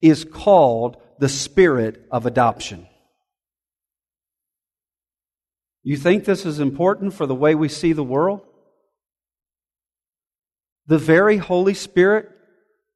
is 0.00 0.24
called 0.24 1.02
the 1.18 1.28
Spirit 1.28 2.06
of 2.12 2.24
adoption. 2.24 2.86
You 5.82 5.96
think 5.96 6.24
this 6.24 6.46
is 6.46 6.60
important 6.60 7.14
for 7.14 7.26
the 7.26 7.34
way 7.34 7.56
we 7.56 7.68
see 7.68 7.92
the 7.92 8.04
world? 8.04 8.42
The 10.86 10.98
very 10.98 11.38
Holy 11.38 11.74
Spirit 11.74 12.30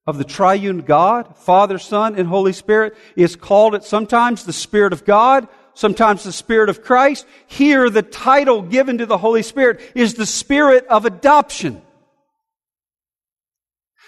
of 0.06 0.16
the 0.18 0.22
triune 0.22 0.82
God, 0.82 1.37
Father, 1.38 1.78
Son, 1.78 2.14
and 2.14 2.28
Holy 2.28 2.52
Spirit, 2.52 2.96
is 3.16 3.34
called 3.34 3.74
at 3.74 3.82
sometimes 3.82 4.44
the 4.44 4.52
Spirit 4.52 4.92
of 4.92 5.04
God, 5.04 5.48
sometimes 5.74 6.24
the 6.24 6.32
Spirit 6.32 6.68
of 6.68 6.82
Christ. 6.82 7.26
Here, 7.46 7.90
the 7.90 8.02
title 8.02 8.62
given 8.62 8.98
to 8.98 9.06
the 9.06 9.18
Holy 9.18 9.42
Spirit 9.42 9.80
is 9.94 10.14
the 10.14 10.26
Spirit 10.26 10.87
of 10.87 11.04
adoption. 11.04 11.82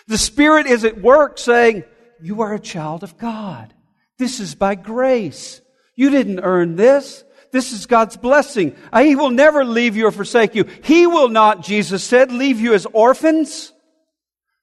The 0.07 0.19
Spirit 0.19 0.67
is 0.67 0.85
at 0.85 1.01
work 1.01 1.39
saying, 1.39 1.85
You 2.21 2.43
are 2.43 2.55
a 2.55 2.61
child 2.61 3.03
of 3.03 3.19
God. 3.19 3.75
This 4.19 4.41
is 4.41 4.55
by 4.55 4.75
grace. 4.77 5.61
You 5.95 6.11
didn't 6.11 6.41
earn 6.41 6.77
this. 6.77 7.25
This 7.53 7.73
is 7.73 7.87
God's 7.87 8.17
blessing. 8.17 8.77
He 8.97 9.17
will 9.17 9.31
never 9.31 9.65
leave 9.65 9.97
you 9.97 10.07
or 10.07 10.13
forsake 10.13 10.55
you. 10.55 10.65
He 10.83 11.07
will 11.07 11.29
not, 11.29 11.63
Jesus 11.63 12.05
said, 12.05 12.31
leave 12.31 12.61
you 12.61 12.75
as 12.75 12.87
orphans. 12.93 13.73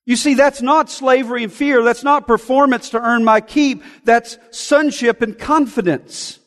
You 0.05 0.15
see, 0.15 0.33
that's 0.33 0.61
not 0.61 0.89
slavery 0.89 1.43
and 1.43 1.51
fear. 1.51 1.81
That's 1.81 2.03
not 2.03 2.27
performance 2.27 2.89
to 2.89 3.01
earn 3.01 3.23
my 3.23 3.41
keep. 3.41 3.83
That's 4.03 4.37
sonship 4.51 5.21
and 5.21 5.37
confidence. 5.37 6.39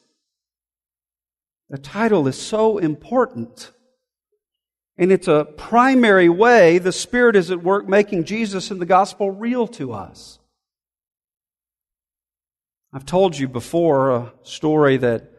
The 1.68 1.78
title 1.78 2.28
is 2.28 2.40
so 2.40 2.78
important. 2.78 3.72
And 4.98 5.12
it's 5.12 5.28
a 5.28 5.44
primary 5.56 6.28
way 6.28 6.78
the 6.78 6.92
Spirit 6.92 7.36
is 7.36 7.50
at 7.50 7.62
work 7.62 7.88
making 7.88 8.24
Jesus 8.24 8.70
and 8.70 8.80
the 8.80 8.86
gospel 8.86 9.30
real 9.30 9.66
to 9.68 9.92
us. 9.92 10.38
I've 12.92 13.04
told 13.04 13.36
you 13.36 13.46
before 13.46 14.10
a 14.10 14.32
story 14.42 14.96
that 14.96 15.30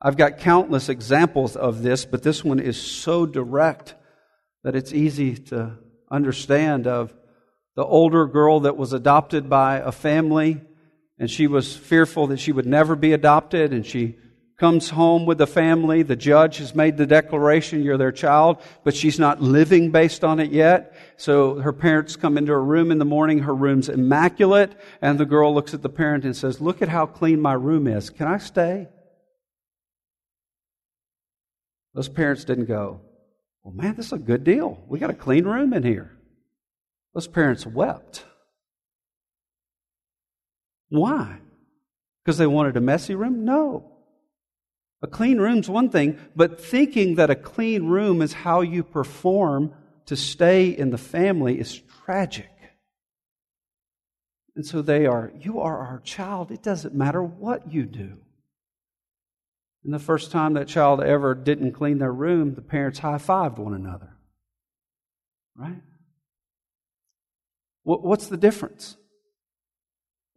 I've 0.00 0.16
got 0.16 0.38
countless 0.38 0.88
examples 0.88 1.56
of 1.56 1.82
this, 1.82 2.04
but 2.04 2.22
this 2.22 2.44
one 2.44 2.58
is 2.58 2.80
so 2.80 3.26
direct 3.26 3.94
that 4.64 4.74
it's 4.74 4.92
easy 4.92 5.36
to 5.36 5.78
understand 6.10 6.86
of 6.86 7.14
the 7.76 7.84
older 7.84 8.26
girl 8.26 8.60
that 8.60 8.76
was 8.76 8.92
adopted 8.92 9.48
by 9.48 9.76
a 9.76 9.92
family 9.92 10.60
and 11.18 11.30
she 11.30 11.46
was 11.46 11.76
fearful 11.76 12.28
that 12.28 12.40
she 12.40 12.52
would 12.52 12.66
never 12.66 12.96
be 12.96 13.12
adopted 13.12 13.72
and 13.72 13.84
she 13.84 14.16
comes 14.58 14.90
home 14.90 15.24
with 15.24 15.38
the 15.38 15.46
family. 15.46 16.02
The 16.02 16.16
judge 16.16 16.58
has 16.58 16.74
made 16.74 16.96
the 16.96 17.06
declaration, 17.06 17.82
you're 17.82 17.96
their 17.96 18.10
child, 18.10 18.60
but 18.82 18.94
she's 18.94 19.18
not 19.18 19.40
living 19.40 19.92
based 19.92 20.24
on 20.24 20.40
it 20.40 20.50
yet. 20.50 20.96
So 21.16 21.60
her 21.60 21.72
parents 21.72 22.16
come 22.16 22.36
into 22.36 22.52
her 22.52 22.62
room 22.62 22.90
in 22.90 22.98
the 22.98 23.04
morning. 23.04 23.38
Her 23.38 23.54
room's 23.54 23.88
immaculate. 23.88 24.72
And 25.00 25.18
the 25.18 25.26
girl 25.26 25.54
looks 25.54 25.74
at 25.74 25.82
the 25.82 25.88
parent 25.88 26.24
and 26.24 26.36
says, 26.36 26.60
look 26.60 26.82
at 26.82 26.88
how 26.88 27.06
clean 27.06 27.40
my 27.40 27.52
room 27.52 27.86
is. 27.86 28.10
Can 28.10 28.26
I 28.26 28.38
stay? 28.38 28.88
Those 31.94 32.08
parents 32.08 32.44
didn't 32.44 32.66
go, 32.66 33.00
well, 33.62 33.74
man, 33.74 33.94
this 33.94 34.06
is 34.06 34.12
a 34.12 34.18
good 34.18 34.42
deal. 34.42 34.82
We 34.88 34.98
got 34.98 35.10
a 35.10 35.14
clean 35.14 35.44
room 35.44 35.72
in 35.72 35.84
here. 35.84 36.16
Those 37.14 37.28
parents 37.28 37.64
wept. 37.64 38.24
Why? 40.88 41.38
Because 42.24 42.38
they 42.38 42.46
wanted 42.46 42.76
a 42.76 42.80
messy 42.80 43.14
room? 43.14 43.44
No. 43.44 43.97
A 45.00 45.06
clean 45.06 45.38
room's 45.38 45.70
one 45.70 45.90
thing, 45.90 46.18
but 46.34 46.60
thinking 46.60 47.14
that 47.16 47.30
a 47.30 47.36
clean 47.36 47.86
room 47.86 48.20
is 48.20 48.32
how 48.32 48.62
you 48.62 48.82
perform 48.82 49.72
to 50.06 50.16
stay 50.16 50.68
in 50.68 50.90
the 50.90 50.98
family 50.98 51.60
is 51.60 51.80
tragic. 52.04 52.50
And 54.56 54.66
so 54.66 54.82
they 54.82 55.06
are, 55.06 55.32
you 55.38 55.60
are 55.60 55.78
our 55.78 56.00
child. 56.00 56.50
It 56.50 56.64
doesn't 56.64 56.94
matter 56.94 57.22
what 57.22 57.72
you 57.72 57.84
do. 57.84 58.18
And 59.84 59.94
the 59.94 60.00
first 60.00 60.32
time 60.32 60.54
that 60.54 60.66
child 60.66 61.00
ever 61.00 61.34
didn't 61.34 61.72
clean 61.72 61.98
their 61.98 62.12
room, 62.12 62.54
the 62.54 62.62
parents 62.62 62.98
high 62.98 63.18
fived 63.18 63.58
one 63.58 63.74
another. 63.74 64.16
Right? 65.54 65.80
What's 67.84 68.26
the 68.26 68.36
difference? 68.36 68.96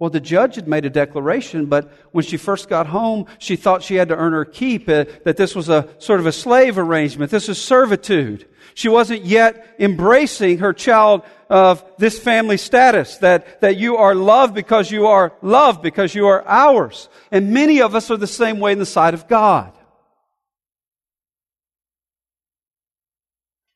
Well, 0.01 0.09
the 0.09 0.19
judge 0.19 0.55
had 0.55 0.67
made 0.67 0.83
a 0.83 0.89
declaration, 0.89 1.67
but 1.67 1.91
when 2.11 2.23
she 2.23 2.35
first 2.35 2.67
got 2.67 2.87
home, 2.87 3.27
she 3.37 3.55
thought 3.55 3.83
she 3.83 3.97
had 3.97 4.09
to 4.09 4.15
earn 4.15 4.33
her 4.33 4.45
keep, 4.45 4.89
uh, 4.89 5.05
that 5.25 5.37
this 5.37 5.53
was 5.53 5.69
a 5.69 5.87
sort 5.99 6.19
of 6.19 6.25
a 6.25 6.31
slave 6.31 6.79
arrangement. 6.79 7.29
This 7.29 7.47
is 7.47 7.61
servitude. 7.61 8.47
She 8.73 8.89
wasn't 8.89 9.25
yet 9.25 9.75
embracing 9.77 10.57
her 10.57 10.73
child 10.73 11.21
of 11.51 11.85
this 11.99 12.17
family 12.17 12.57
status, 12.57 13.17
that, 13.17 13.61
that 13.61 13.77
you 13.77 13.97
are 13.97 14.15
loved 14.15 14.55
because 14.55 14.89
you 14.89 15.05
are 15.05 15.33
loved, 15.43 15.83
because 15.83 16.15
you 16.15 16.25
are 16.25 16.43
ours. 16.47 17.07
And 17.29 17.53
many 17.53 17.79
of 17.79 17.93
us 17.93 18.09
are 18.09 18.17
the 18.17 18.25
same 18.25 18.59
way 18.59 18.71
in 18.71 18.79
the 18.79 18.87
sight 18.87 19.13
of 19.13 19.27
God. 19.27 19.71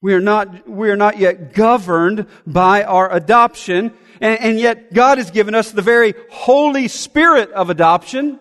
We 0.06 0.14
are 0.14 0.22
not, 0.22 0.70
we 0.70 0.92
are 0.92 0.96
not 0.96 1.18
yet 1.18 1.56
governed 1.56 2.28
by 2.46 2.84
our 2.84 3.12
adoption 3.12 3.92
and, 4.22 4.40
and 4.40 4.60
yet 4.60 4.94
God 4.94 5.18
has 5.18 5.32
given 5.32 5.56
us 5.56 5.72
the 5.72 5.82
very 5.82 6.14
Holy 6.30 6.90
Spirit 6.90 7.50
of 7.54 7.72
adoption. 7.72 8.40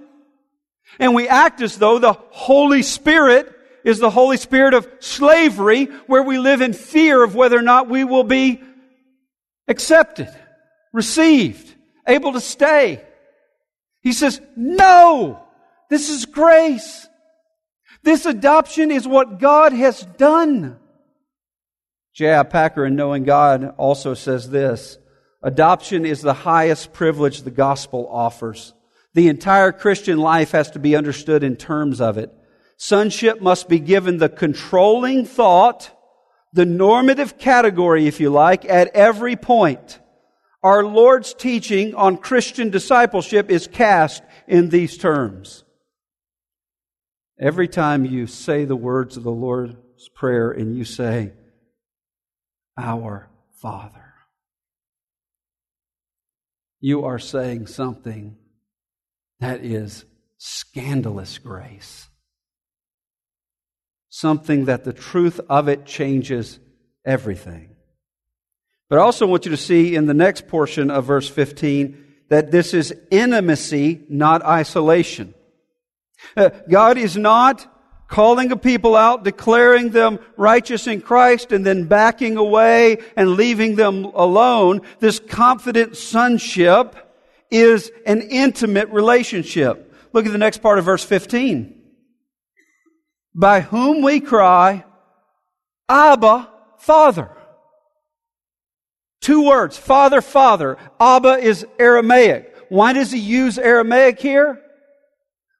And 0.98 1.14
we 1.14 1.26
act 1.26 1.62
as 1.62 1.78
though 1.78 1.98
the 1.98 2.12
Holy 2.12 2.82
Spirit 2.82 3.50
is 3.82 3.98
the 3.98 4.10
Holy 4.10 4.36
Spirit 4.36 4.74
of 4.74 4.86
slavery 5.00 5.86
where 6.06 6.22
we 6.22 6.36
live 6.36 6.60
in 6.60 6.74
fear 6.74 7.24
of 7.24 7.34
whether 7.34 7.58
or 7.58 7.62
not 7.62 7.88
we 7.88 8.04
will 8.04 8.24
be 8.24 8.62
accepted, 9.66 10.28
received, 10.92 11.74
able 12.06 12.34
to 12.34 12.42
stay. 12.42 13.02
He 14.02 14.12
says, 14.12 14.38
no, 14.54 15.42
this 15.88 16.10
is 16.10 16.26
grace. 16.26 17.08
This 18.02 18.26
adoption 18.26 18.90
is 18.90 19.08
what 19.08 19.38
God 19.38 19.72
has 19.72 20.02
done. 20.18 20.78
J.I. 22.14 22.44
Packer 22.44 22.86
in 22.86 22.94
Knowing 22.94 23.24
God 23.24 23.74
also 23.76 24.14
says 24.14 24.48
this 24.48 24.98
Adoption 25.42 26.06
is 26.06 26.22
the 26.22 26.32
highest 26.32 26.92
privilege 26.92 27.42
the 27.42 27.50
gospel 27.50 28.08
offers. 28.10 28.72
The 29.14 29.28
entire 29.28 29.72
Christian 29.72 30.18
life 30.18 30.52
has 30.52 30.70
to 30.72 30.78
be 30.78 30.96
understood 30.96 31.44
in 31.44 31.56
terms 31.56 32.00
of 32.00 32.16
it. 32.16 32.32
Sonship 32.76 33.40
must 33.40 33.68
be 33.68 33.78
given 33.78 34.18
the 34.18 34.28
controlling 34.28 35.26
thought, 35.26 35.90
the 36.52 36.64
normative 36.64 37.38
category, 37.38 38.06
if 38.06 38.20
you 38.20 38.30
like, 38.30 38.64
at 38.64 38.88
every 38.94 39.36
point. 39.36 40.00
Our 40.62 40.84
Lord's 40.84 41.34
teaching 41.34 41.94
on 41.94 42.16
Christian 42.16 42.70
discipleship 42.70 43.50
is 43.50 43.66
cast 43.66 44.22
in 44.48 44.70
these 44.70 44.96
terms. 44.96 45.64
Every 47.38 47.68
time 47.68 48.04
you 48.04 48.26
say 48.26 48.64
the 48.64 48.76
words 48.76 49.16
of 49.16 49.24
the 49.24 49.30
Lord's 49.30 50.08
Prayer 50.14 50.50
and 50.50 50.76
you 50.76 50.84
say, 50.84 51.32
Our 52.76 53.28
Father 53.60 54.04
you 56.84 57.06
are 57.06 57.18
saying 57.18 57.66
something 57.66 58.36
that 59.40 59.64
is 59.64 60.04
scandalous 60.36 61.38
grace. 61.38 62.10
Something 64.10 64.66
that 64.66 64.84
the 64.84 64.92
truth 64.92 65.40
of 65.48 65.66
it 65.68 65.86
changes 65.86 66.60
everything. 67.02 67.70
But 68.90 68.98
I 68.98 69.02
also 69.02 69.26
want 69.26 69.46
you 69.46 69.50
to 69.52 69.56
see 69.56 69.96
in 69.96 70.04
the 70.04 70.12
next 70.12 70.46
portion 70.46 70.90
of 70.90 71.06
verse 71.06 71.26
15 71.26 72.04
that 72.28 72.50
this 72.50 72.74
is 72.74 72.94
intimacy, 73.10 74.02
not 74.10 74.44
isolation. 74.44 75.32
God 76.68 76.98
is 76.98 77.16
not 77.16 77.66
calling 78.14 78.52
a 78.52 78.56
people 78.56 78.94
out, 78.94 79.24
declaring 79.24 79.90
them 79.90 80.20
righteous 80.36 80.86
in 80.86 81.00
Christ, 81.00 81.50
and 81.50 81.66
then 81.66 81.86
backing 81.86 82.36
away 82.36 82.98
and 83.16 83.30
leaving 83.30 83.74
them 83.74 84.04
alone. 84.04 84.82
This 85.00 85.18
confident 85.18 85.96
sonship 85.96 86.94
is 87.50 87.90
an 88.06 88.22
intimate 88.22 88.88
relationship. 88.90 89.92
Look 90.12 90.26
at 90.26 90.30
the 90.32 90.38
next 90.38 90.58
part 90.58 90.78
of 90.78 90.84
verse 90.84 91.02
15. 91.02 91.74
By 93.34 93.62
whom 93.62 94.00
we 94.00 94.20
cry, 94.20 94.84
Abba, 95.88 96.48
Father. 96.78 97.32
Two 99.22 99.44
words, 99.44 99.76
Father, 99.76 100.20
Father. 100.20 100.78
Abba 101.00 101.38
is 101.38 101.66
Aramaic. 101.80 102.54
Why 102.68 102.92
does 102.92 103.10
he 103.10 103.18
use 103.18 103.58
Aramaic 103.58 104.20
here? 104.20 104.63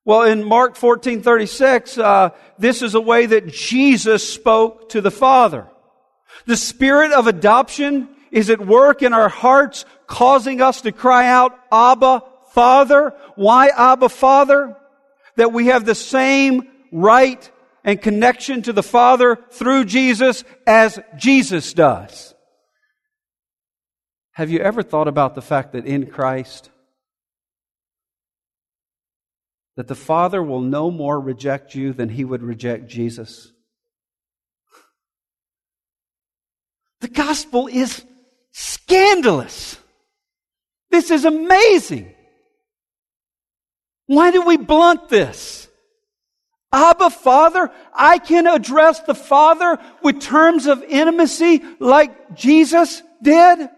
Well, 0.05 0.23
in 0.23 0.45
Mark 0.45 0.77
14, 0.77 1.23
36, 1.23 1.97
uh, 1.97 2.31
this 2.59 2.83
is 2.83 2.95
a 2.95 3.01
way 3.01 3.25
that 3.27 3.49
Jesus 3.49 4.29
spoke 4.29 4.91
to 4.91 5.01
the 5.01 5.11
Father. 5.11 5.67
The 6.47 6.57
spirit 6.57 7.13
of 7.13 7.27
adoption 7.27 8.09
is 8.31 8.51
at 8.51 8.67
work 8.67 9.03
in 9.03 9.15
our 9.15 9.31
hearts, 9.31 9.87
causing 10.07 10.61
us 10.61 10.83
to 10.83 10.93
cry 10.93 11.27
out, 11.27 11.59
Abba, 11.73 12.23
Father. 12.51 13.15
Why 13.37 13.69
Abba, 13.69 14.11
Father? 14.11 14.77
That 15.37 15.53
we 15.53 15.67
have 15.67 15.87
the 15.87 15.95
same 15.95 16.69
right 16.93 17.51
and 17.83 18.01
connection 18.01 18.63
to 18.63 18.73
the 18.73 18.83
Father 18.83 19.39
through 19.51 19.87
Jesus 19.87 20.45
as 20.67 20.99
Jesus 21.17 21.73
does. 21.73 22.35
Have 24.33 24.51
you 24.51 24.59
ever 24.59 24.83
thought 24.83 25.09
about 25.09 25.35
the 25.35 25.43
fact 25.43 25.73
that 25.73 25.87
in 25.87 26.07
Christ, 26.07 26.71
that 29.77 29.89
the 29.89 29.95
Father 29.95 30.43
will 30.43 30.61
no 30.61 30.91
more 30.91 31.21
reject 31.21 31.75
you 31.75 31.93
than 31.93 32.09
he 32.09 32.25
would 32.25 32.43
reject 32.43 32.89
Jesus. 32.89 33.53
The 37.01 37.09
gospel 37.09 37.67
is 37.67 38.05
scandalous. 38.53 39.79
This 40.91 41.11
is 41.11 41.25
amazing. 41.25 42.15
Why 44.07 44.31
do 44.31 44.43
we 44.43 44.57
blunt 44.57 45.09
this? 45.09 45.69
Abba, 46.73 47.11
Father, 47.11 47.71
I 47.95 48.19
can 48.19 48.47
address 48.47 49.01
the 49.01 49.15
Father 49.15 49.79
with 50.03 50.21
terms 50.21 50.67
of 50.67 50.83
intimacy 50.83 51.63
like 51.79 52.35
Jesus 52.35 53.03
did. 53.23 53.69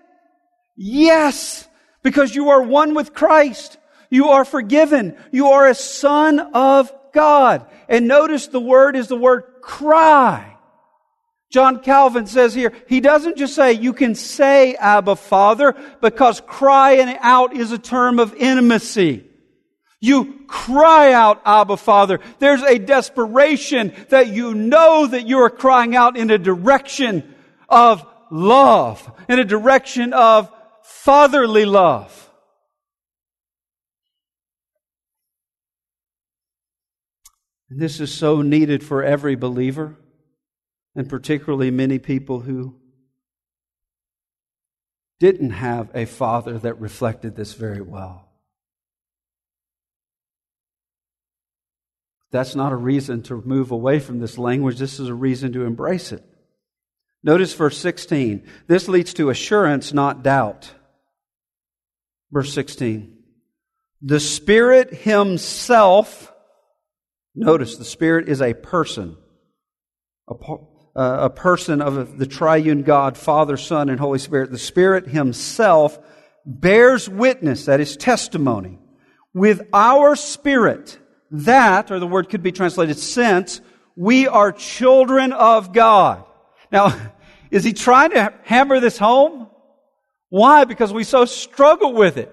Yes, 0.77 1.69
because 2.03 2.35
you 2.35 2.51
are 2.51 2.63
one 2.63 2.95
with 2.95 3.13
Christ. 3.13 3.77
You 4.11 4.29
are 4.29 4.45
forgiven. 4.45 5.17
You 5.33 5.49
are 5.49 5.69
a 5.69 5.75
son 5.75 6.39
of 6.39 6.93
God. 7.13 7.67
And 7.89 8.09
notice 8.09 8.47
the 8.49 8.61
word 8.61 8.97
is 8.97 9.09
the 9.09 9.17
word 9.17 9.45
cry. 9.63 10.57
John 11.51 11.81
Calvin 11.81 12.27
says 12.27 12.55
here, 12.55 12.73
he 12.89 13.01
doesn't 13.01 13.39
just 13.39 13.55
say 13.55 13.73
you 13.73 13.93
can 13.93 14.15
say 14.15 14.75
Abba 14.75 15.17
Father 15.17 15.75
because 16.01 16.41
crying 16.41 17.17
out 17.21 17.57
is 17.57 17.73
a 17.73 17.79
term 17.79 18.19
of 18.19 18.35
intimacy. 18.35 19.25
You 20.01 20.45
cry 20.47 21.13
out, 21.13 21.41
Abba 21.47 21.77
Father. 21.79 22.21
There's 22.39 22.63
a 22.63 22.79
desperation 22.79 23.95
that 24.11 24.29
you 24.29 24.55
know 24.55 25.07
that 25.07 25.27
you 25.27 25.39
are 25.39 25.51
crying 25.51 25.97
out 25.97 26.17
in 26.17 26.31
a 26.31 26.39
direction 26.39 27.35
of 27.69 28.07
love, 28.31 29.11
in 29.29 29.39
a 29.39 29.45
direction 29.45 30.13
of 30.13 30.53
fatherly 30.83 31.65
love. 31.65 32.26
And 37.69 37.81
this 37.81 38.01
is 38.01 38.13
so 38.13 38.43
needed 38.43 38.85
for 38.85 39.03
every 39.03 39.35
believer, 39.35 39.97
and 40.95 41.09
particularly 41.09 41.71
many 41.71 41.99
people 41.99 42.41
who 42.41 42.77
didn't 45.19 45.51
have 45.51 45.91
a 45.95 46.05
father 46.05 46.59
that 46.59 46.81
reflected 46.81 47.35
this 47.35 47.55
very 47.55 47.81
well. 47.81 48.29
That's 52.31 52.55
not 52.55 52.73
a 52.73 52.77
reason 52.77 53.23
to 53.25 53.43
move 53.43 53.71
away 53.71 53.99
from 53.99 54.19
this 54.19 54.37
language. 54.37 54.79
This 54.79 55.01
is 55.01 55.09
a 55.09 55.15
reason 55.15 55.53
to 55.53 55.65
embrace 55.65 56.13
it. 56.13 56.23
Notice 57.23 57.55
verse 57.55 57.79
16. 57.79 58.47
This 58.67 58.89
leads 58.89 59.15
to 59.15 59.31
assurance, 59.31 59.93
not 59.93 60.23
doubt. 60.23 60.73
Verse 62.31 62.53
16. 62.53 63.17
The 64.03 64.21
Spirit 64.21 64.93
Himself, 64.93 66.33
notice 67.37 67.77
the 67.77 67.85
Spirit 67.85 68.29
is 68.29 68.43
a 68.43 68.55
person, 68.55 69.17
a, 70.29 70.35
uh, 70.35 70.59
a 70.97 71.31
person 71.31 71.81
of 71.81 72.19
the 72.19 72.27
triune 72.27 72.83
God, 72.83 73.17
Father, 73.17 73.57
Son, 73.57 73.89
and 73.89 74.01
Holy 74.01 74.19
Spirit. 74.19 74.51
The 74.51 74.59
Spirit 74.59 75.07
Himself 75.07 75.99
bears 76.45 77.09
witness, 77.09 77.67
that 77.67 77.81
is 77.81 77.97
testimony, 77.97 78.79
with 79.35 79.63
our 79.73 80.17
spirit 80.17 80.99
that, 81.31 81.91
or 81.91 81.99
the 81.99 82.07
word 82.07 82.29
could 82.29 82.43
be 82.43 82.53
translated 82.53 82.97
since, 82.97 83.61
we 83.97 84.29
are 84.29 84.53
children 84.53 85.33
of 85.33 85.73
God. 85.73 86.25
Now, 86.71 86.97
is 87.51 87.65
he 87.65 87.73
trying 87.73 88.11
to 88.13 88.33
hammer 88.45 88.81
this 88.81 88.97
home? 88.97 89.49
Why? 90.29 90.65
Because 90.65 90.93
we 90.93 91.05
so 91.05 91.25
struggle 91.25 91.93
with 91.93 92.17
it. 92.17 92.33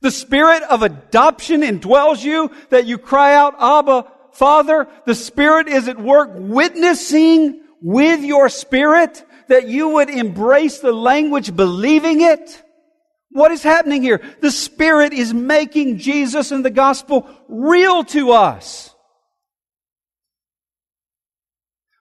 The 0.00 0.10
spirit 0.10 0.62
of 0.64 0.82
adoption 0.82 1.62
indwells 1.62 2.22
you 2.22 2.50
that 2.70 2.86
you 2.86 2.98
cry 2.98 3.34
out, 3.34 3.54
Abba, 3.60 4.06
Father. 4.36 4.86
The 5.06 5.14
Spirit 5.14 5.68
is 5.68 5.88
at 5.88 5.98
work 5.98 6.30
witnessing 6.34 7.62
with 7.80 8.22
your 8.22 8.48
spirit 8.48 9.24
that 9.48 9.68
you 9.68 9.88
would 9.90 10.10
embrace 10.10 10.80
the 10.80 10.92
language 10.92 11.54
believing 11.54 12.20
it. 12.20 12.62
What 13.30 13.52
is 13.52 13.62
happening 13.62 14.02
here? 14.02 14.20
The 14.40 14.50
Spirit 14.50 15.12
is 15.12 15.32
making 15.32 15.98
Jesus 15.98 16.52
and 16.52 16.64
the 16.64 16.70
gospel 16.70 17.28
real 17.48 18.04
to 18.04 18.32
us. 18.32 18.94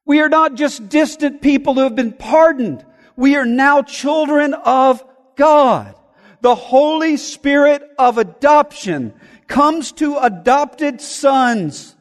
We 0.05 0.19
are 0.21 0.29
not 0.29 0.55
just 0.55 0.89
distant 0.89 1.41
people 1.41 1.75
who 1.75 1.81
have 1.81 1.95
been 1.95 2.13
pardoned. 2.13 2.85
We 3.15 3.35
are 3.37 3.45
now 3.45 3.81
children 3.81 4.53
of 4.53 5.03
God. 5.35 5.95
The 6.41 6.55
Holy 6.55 7.17
Spirit 7.17 7.81
of 7.97 8.17
adoption 8.17 9.13
comes 9.47 9.93
to 9.93 10.17
adopted 10.17 11.01
sons 11.01 11.94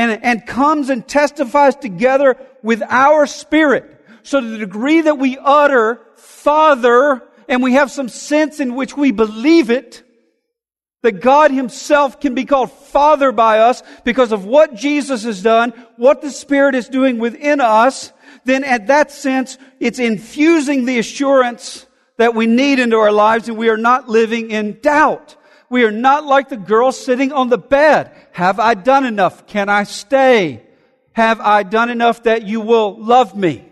and, 0.00 0.24
and 0.24 0.46
comes 0.46 0.88
and 0.88 1.06
testifies 1.06 1.76
together 1.76 2.38
with 2.62 2.82
our 2.88 3.26
spirit. 3.26 4.02
So 4.22 4.40
to 4.40 4.46
the 4.46 4.56
degree 4.56 5.02
that 5.02 5.18
we 5.18 5.36
utter 5.36 6.00
Father 6.16 7.22
and 7.46 7.62
we 7.62 7.74
have 7.74 7.90
some 7.90 8.08
sense 8.08 8.60
in 8.60 8.74
which 8.74 8.96
we 8.96 9.10
believe 9.12 9.68
it, 9.68 10.02
that 11.02 11.20
God 11.20 11.50
Himself 11.50 12.18
can 12.18 12.34
be 12.34 12.46
called 12.46 12.72
Father 12.72 13.30
by 13.30 13.58
us 13.58 13.82
because 14.02 14.32
of 14.32 14.46
what 14.46 14.74
Jesus 14.74 15.24
has 15.24 15.42
done, 15.42 15.74
what 15.96 16.22
the 16.22 16.30
Spirit 16.30 16.74
is 16.74 16.88
doing 16.88 17.18
within 17.18 17.60
us, 17.60 18.10
then 18.46 18.64
at 18.64 18.86
that 18.86 19.10
sense, 19.10 19.58
it's 19.80 19.98
infusing 19.98 20.86
the 20.86 20.98
assurance 20.98 21.86
that 22.16 22.34
we 22.34 22.46
need 22.46 22.78
into 22.78 22.96
our 22.96 23.12
lives 23.12 23.48
and 23.48 23.58
we 23.58 23.68
are 23.68 23.76
not 23.76 24.08
living 24.08 24.50
in 24.50 24.80
doubt. 24.80 25.36
We 25.70 25.84
are 25.84 25.92
not 25.92 26.26
like 26.26 26.48
the 26.48 26.56
girl 26.56 26.92
sitting 26.92 27.32
on 27.32 27.48
the 27.48 27.58
bed. 27.58 28.14
Have 28.32 28.60
I 28.60 28.74
done 28.74 29.06
enough? 29.06 29.46
Can 29.46 29.68
I 29.68 29.84
stay? 29.84 30.62
Have 31.12 31.40
I 31.40 31.62
done 31.62 31.90
enough 31.90 32.24
that 32.24 32.42
you 32.42 32.60
will 32.60 32.96
love 33.02 33.36
me? 33.36 33.70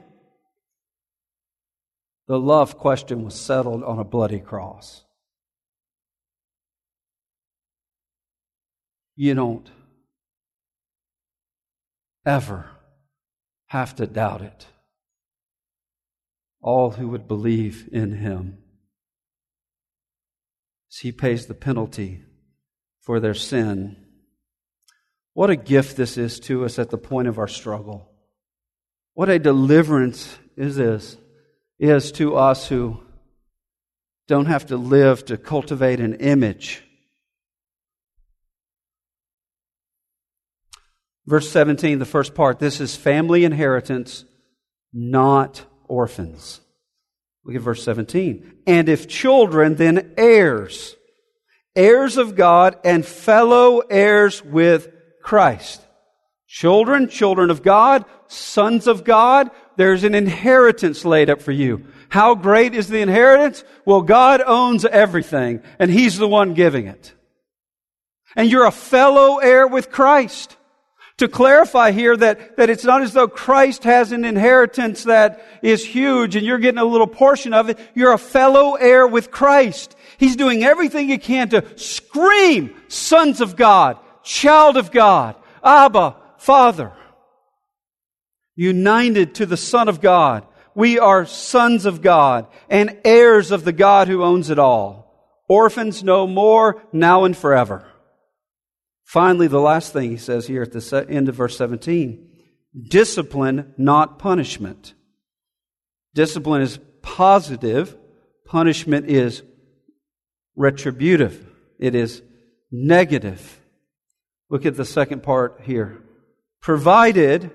the 2.29 2.39
love 2.39 2.79
question 2.79 3.25
was 3.25 3.35
settled 3.35 3.83
on 3.83 3.99
a 3.99 4.05
bloody 4.05 4.39
cross. 4.39 5.03
You 9.17 9.35
don't 9.35 9.69
ever 12.25 12.67
have 13.69 13.97
to 13.97 14.07
doubt 14.07 14.43
it. 14.43 14.67
All 16.61 16.91
who 16.91 17.09
would 17.09 17.27
believe 17.27 17.89
in 17.91 18.13
him. 18.13 18.59
He 20.89 21.13
pays 21.13 21.47
the 21.47 21.55
penalty 21.55 22.25
for 23.01 23.21
their 23.21 23.35
sin. 23.35 23.97
What 25.35 25.51
a 25.51 25.57
gift 25.57 25.97
this 25.97 26.19
is 26.19 26.41
to 26.41 26.65
us 26.65 26.79
at 26.79 26.91
the 26.91 26.99
point 26.99 27.29
of 27.29 27.39
our 27.39 27.49
struggle. 27.49 28.11
What 29.15 29.29
a 29.29 29.39
deliverance 29.39 30.37
is 30.57 30.77
this 30.77 31.17
is 31.79 32.11
to 32.13 32.37
us 32.37 32.69
who 32.69 33.01
don't 34.27 34.47
have 34.47 34.67
to 34.67 34.77
live 34.77 35.25
to 35.27 35.37
cultivate 35.37 36.01
an 36.01 36.15
image. 36.15 36.83
Verse 41.27 41.51
17, 41.51 41.99
the 41.99 42.05
first 42.05 42.35
part, 42.35 42.59
this 42.59 42.81
is 42.81 42.97
family 42.97 43.45
inheritance, 43.45 44.25
not 44.93 45.65
orphans. 45.87 46.61
Look 47.49 47.57
at 47.57 47.63
verse 47.63 47.83
17. 47.83 48.59
And 48.67 48.91
if 48.91 49.09
children, 49.09 49.77
then 49.77 50.13
heirs, 50.19 50.97
heirs 51.75 52.19
of 52.19 52.37
God 52.37 52.77
and 52.85 53.07
fellow 53.07 53.79
heirs 53.79 54.45
with 54.45 54.93
Christ. 55.23 55.81
Children, 56.47 57.09
children 57.09 57.49
of 57.51 57.63
God, 57.63 58.05
sons 58.27 58.87
of 58.87 59.03
God, 59.03 59.51
there's 59.79 60.05
an 60.05 60.15
inheritance 60.15 61.07
laid 61.07 61.31
up 61.31 61.41
for 61.41 61.53
you. 61.53 61.87
How 62.11 62.35
great 62.35 62.75
is 62.75 62.89
the 62.89 63.01
inheritance? 63.01 63.65
Well, 63.87 64.03
God 64.03 64.43
owns 64.45 64.85
everything, 64.85 65.63
and 65.79 65.91
He's 65.91 66.19
the 66.19 66.29
one 66.29 66.53
giving 66.53 66.87
it. 66.87 67.15
And 68.37 68.51
you're 68.51 68.67
a 68.67 68.71
fellow 68.71 69.39
heir 69.39 69.67
with 69.67 69.91
Christ. 69.91 70.58
To 71.19 71.29
clarify 71.29 71.91
here 71.91 72.17
that, 72.17 72.57
that 72.57 72.71
it's 72.71 72.85
not 72.85 73.03
as 73.03 73.13
though 73.13 73.29
Christ 73.29 73.85
has 73.85 74.13
an 74.13 74.25
inheritance 74.25 75.05
that 75.05 75.45
is 75.63 75.85
huge 75.85 76.37
and 76.37 76.47
you're 76.47 76.59
getting 76.59 76.79
a 76.79 76.85
little 76.85 77.09
portion 77.09 77.53
of 77.53 77.69
it. 77.69 77.79
You're 77.95 78.13
a 78.13 78.19
fellow 78.19 78.75
heir 78.75 79.07
with 79.07 79.31
Christ. 79.31 79.97
He's 80.17 80.37
doing 80.37 80.63
everything 80.63 81.09
he 81.09 81.19
can 81.19 81.49
to 81.51 81.65
scream, 81.77 82.75
sons 82.89 83.41
of 83.41 83.57
God, 83.57 83.99
child 84.23 84.77
of 84.77 84.93
God, 84.93 85.35
Abba, 85.63 86.17
Father 86.39 86.93
united 88.59 89.37
to 89.37 89.47
the 89.47 89.57
Son 89.57 89.89
of 89.89 90.01
God. 90.01 90.45
We 90.75 90.99
are 90.99 91.25
sons 91.27 91.87
of 91.87 92.03
God 92.03 92.49
and 92.69 92.99
heirs 93.05 93.53
of 93.53 93.65
the 93.65 93.73
God 93.73 94.09
who 94.09 94.25
owns 94.25 94.51
it 94.51 94.59
all. 94.59 95.15
Orphans 95.49 96.03
no 96.03 96.27
more, 96.27 96.83
now 96.93 97.25
and 97.25 97.37
forever. 97.37 97.87
Finally, 99.09 99.49
the 99.49 99.59
last 99.59 99.95
thing 99.95 100.11
he 100.11 100.19
says 100.19 100.47
here 100.47 100.61
at 100.61 100.73
the 100.73 101.07
end 101.09 101.31
of 101.31 101.35
verse 101.35 101.57
17 101.57 102.27
discipline, 102.91 103.73
not 103.79 104.19
punishment. 104.19 104.93
Discipline 106.15 106.61
is 106.61 106.79
positive, 107.01 107.97
punishment 108.45 109.09
is 109.09 109.43
retributive, 110.57 111.43
it 111.79 111.95
is 111.95 112.21
negative. 112.71 113.63
Look 114.51 114.67
at 114.67 114.77
the 114.77 114.85
second 114.85 115.23
part 115.23 115.63
here. 115.63 116.03
Provided 116.61 117.51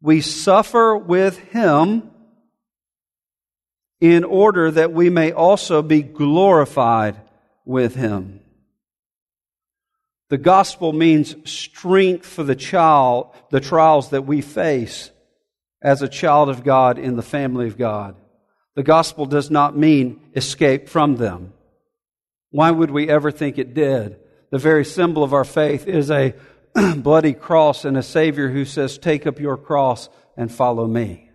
we 0.00 0.20
suffer 0.20 0.96
with 0.96 1.36
him 1.50 2.12
in 4.00 4.22
order 4.22 4.70
that 4.70 4.92
we 4.92 5.10
may 5.10 5.32
also 5.32 5.82
be 5.82 6.02
glorified 6.02 7.20
with 7.64 7.96
him. 7.96 8.40
The 10.30 10.38
gospel 10.38 10.92
means 10.92 11.34
strength 11.50 12.24
for 12.24 12.44
the 12.44 12.54
child, 12.54 13.34
the 13.50 13.60
trials 13.60 14.10
that 14.10 14.26
we 14.26 14.40
face 14.40 15.10
as 15.82 16.02
a 16.02 16.08
child 16.08 16.48
of 16.48 16.62
God 16.62 16.98
in 16.98 17.16
the 17.16 17.22
family 17.22 17.66
of 17.66 17.76
God. 17.76 18.14
The 18.76 18.84
gospel 18.84 19.26
does 19.26 19.50
not 19.50 19.76
mean 19.76 20.20
escape 20.36 20.88
from 20.88 21.16
them. 21.16 21.52
Why 22.50 22.70
would 22.70 22.92
we 22.92 23.08
ever 23.08 23.32
think 23.32 23.58
it 23.58 23.74
did? 23.74 24.18
The 24.50 24.58
very 24.58 24.84
symbol 24.84 25.24
of 25.24 25.34
our 25.34 25.44
faith 25.44 25.88
is 25.88 26.10
a 26.10 26.34
bloody 26.96 27.32
cross 27.32 27.84
and 27.84 27.96
a 27.96 28.02
Savior 28.02 28.50
who 28.50 28.64
says, 28.64 28.98
Take 28.98 29.26
up 29.26 29.40
your 29.40 29.56
cross 29.56 30.08
and 30.36 30.50
follow 30.50 30.86
me. 30.86 31.28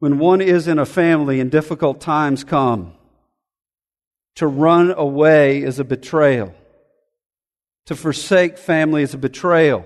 When 0.00 0.18
one 0.18 0.40
is 0.40 0.66
in 0.66 0.80
a 0.80 0.86
family 0.86 1.38
and 1.38 1.50
difficult 1.50 2.00
times 2.00 2.42
come, 2.42 2.94
to 4.40 4.46
run 4.46 4.90
away 4.96 5.62
is 5.62 5.78
a 5.78 5.84
betrayal. 5.84 6.54
To 7.86 7.94
forsake 7.94 8.56
family 8.56 9.02
is 9.02 9.12
a 9.12 9.18
betrayal. 9.18 9.84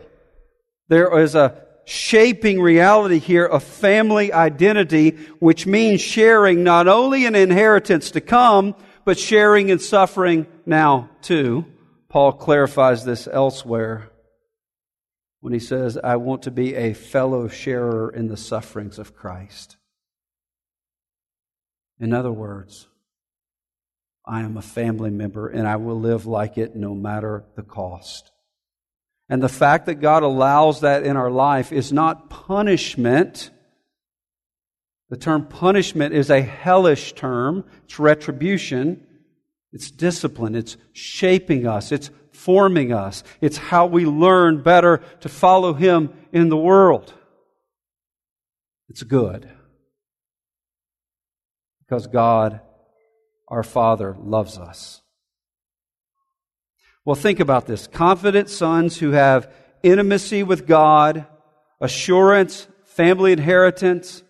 There 0.86 1.18
is 1.18 1.34
a 1.34 1.60
shaping 1.86 2.60
reality 2.60 3.18
here 3.18 3.46
of 3.46 3.64
family 3.64 4.32
identity, 4.32 5.10
which 5.40 5.66
means 5.66 6.00
sharing 6.00 6.62
not 6.62 6.86
only 6.86 7.26
an 7.26 7.34
inheritance 7.34 8.12
to 8.12 8.20
come, 8.20 8.76
but 9.04 9.18
sharing 9.18 9.70
in 9.70 9.80
suffering 9.80 10.46
now 10.64 11.10
too. 11.20 11.64
Paul 12.08 12.34
clarifies 12.34 13.04
this 13.04 13.26
elsewhere 13.26 14.08
when 15.40 15.52
he 15.52 15.58
says, 15.58 15.98
I 15.98 16.14
want 16.14 16.42
to 16.42 16.52
be 16.52 16.76
a 16.76 16.92
fellow 16.92 17.48
sharer 17.48 18.08
in 18.08 18.28
the 18.28 18.36
sufferings 18.36 19.00
of 19.00 19.16
Christ. 19.16 19.76
In 21.98 22.14
other 22.14 22.30
words, 22.30 22.86
I 24.26 24.40
am 24.40 24.56
a 24.56 24.62
family 24.62 25.10
member 25.10 25.48
and 25.48 25.68
I 25.68 25.76
will 25.76 25.98
live 25.98 26.26
like 26.26 26.56
it 26.56 26.74
no 26.74 26.94
matter 26.94 27.44
the 27.56 27.62
cost. 27.62 28.30
And 29.28 29.42
the 29.42 29.48
fact 29.48 29.86
that 29.86 29.96
God 29.96 30.22
allows 30.22 30.80
that 30.80 31.04
in 31.04 31.16
our 31.16 31.30
life 31.30 31.72
is 31.72 31.92
not 31.92 32.30
punishment. 32.30 33.50
The 35.10 35.16
term 35.16 35.46
punishment 35.46 36.14
is 36.14 36.30
a 36.30 36.42
hellish 36.42 37.12
term. 37.14 37.64
It's 37.84 37.98
retribution. 37.98 39.06
It's 39.72 39.90
discipline. 39.90 40.54
It's 40.54 40.76
shaping 40.92 41.66
us. 41.66 41.92
It's 41.92 42.10
forming 42.32 42.92
us. 42.92 43.24
It's 43.40 43.56
how 43.56 43.86
we 43.86 44.04
learn 44.04 44.62
better 44.62 44.98
to 45.20 45.28
follow 45.28 45.74
Him 45.74 46.12
in 46.32 46.48
the 46.48 46.56
world. 46.56 47.12
It's 48.88 49.02
good. 49.02 49.50
Because 51.80 52.06
God 52.06 52.60
our 53.54 53.62
Father 53.62 54.16
loves 54.18 54.58
us. 54.58 55.00
Well, 57.04 57.14
think 57.14 57.38
about 57.38 57.66
this. 57.66 57.86
Confident 57.86 58.50
sons 58.50 58.98
who 58.98 59.12
have 59.12 59.52
intimacy 59.84 60.42
with 60.42 60.66
God, 60.66 61.24
assurance, 61.80 62.66
family 62.82 63.30
inheritance, 63.30 64.24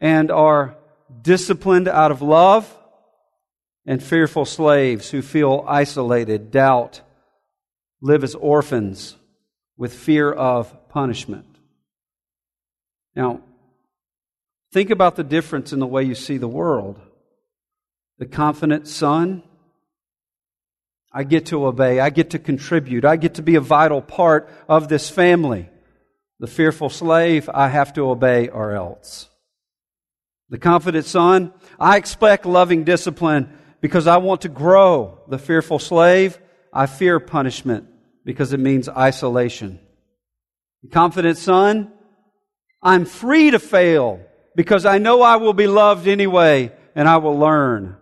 and 0.00 0.32
are 0.32 0.76
disciplined 1.22 1.86
out 1.86 2.10
of 2.10 2.22
love, 2.22 2.76
and 3.86 4.02
fearful 4.02 4.44
slaves 4.44 5.10
who 5.10 5.22
feel 5.22 5.64
isolated, 5.68 6.50
doubt, 6.50 7.02
live 8.00 8.24
as 8.24 8.34
orphans 8.34 9.14
with 9.76 9.94
fear 9.94 10.32
of 10.32 10.88
punishment. 10.88 11.46
Now, 13.14 13.42
think 14.72 14.90
about 14.90 15.14
the 15.14 15.22
difference 15.22 15.72
in 15.72 15.78
the 15.78 15.86
way 15.86 16.02
you 16.02 16.16
see 16.16 16.36
the 16.36 16.48
world 16.48 17.00
the 18.18 18.26
confident 18.26 18.88
son. 18.88 19.42
I 21.12 21.24
get 21.24 21.46
to 21.46 21.66
obey. 21.66 22.00
I 22.00 22.10
get 22.10 22.30
to 22.30 22.38
contribute. 22.38 23.04
I 23.04 23.16
get 23.16 23.34
to 23.34 23.42
be 23.42 23.54
a 23.54 23.60
vital 23.60 24.02
part 24.02 24.50
of 24.68 24.88
this 24.88 25.08
family. 25.08 25.68
The 26.40 26.46
fearful 26.46 26.90
slave, 26.90 27.48
I 27.52 27.68
have 27.68 27.94
to 27.94 28.10
obey 28.10 28.48
or 28.48 28.72
else. 28.72 29.28
The 30.50 30.58
confident 30.58 31.06
son, 31.06 31.52
I 31.80 31.96
expect 31.96 32.44
loving 32.44 32.84
discipline 32.84 33.56
because 33.80 34.06
I 34.06 34.18
want 34.18 34.42
to 34.42 34.48
grow. 34.48 35.20
The 35.28 35.38
fearful 35.38 35.78
slave, 35.78 36.38
I 36.72 36.86
fear 36.86 37.18
punishment 37.18 37.86
because 38.24 38.52
it 38.52 38.60
means 38.60 38.88
isolation. 38.88 39.80
The 40.82 40.90
confident 40.90 41.38
son, 41.38 41.92
I'm 42.82 43.06
free 43.06 43.50
to 43.52 43.58
fail 43.58 44.20
because 44.54 44.84
I 44.84 44.98
know 44.98 45.22
I 45.22 45.36
will 45.36 45.54
be 45.54 45.66
loved 45.66 46.06
anyway 46.06 46.72
and 46.94 47.08
I 47.08 47.16
will 47.16 47.38
learn 47.38 47.96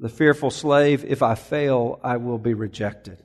the 0.00 0.08
fearful 0.08 0.50
slave, 0.50 1.04
if 1.04 1.22
I 1.22 1.34
fail, 1.34 2.00
I 2.02 2.16
will 2.16 2.38
be 2.38 2.54
rejected. 2.54 3.18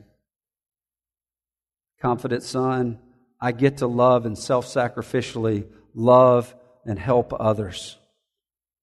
Confident 2.01 2.43
son, 2.43 2.99
I 3.39 3.53
get 3.53 3.78
to 3.78 3.88
love 3.88 4.26
and 4.26 4.38
self 4.38 4.65
sacrificially 4.67 5.67
love 5.93 6.53
and 6.86 6.99
help 6.99 7.34
others. 7.39 7.97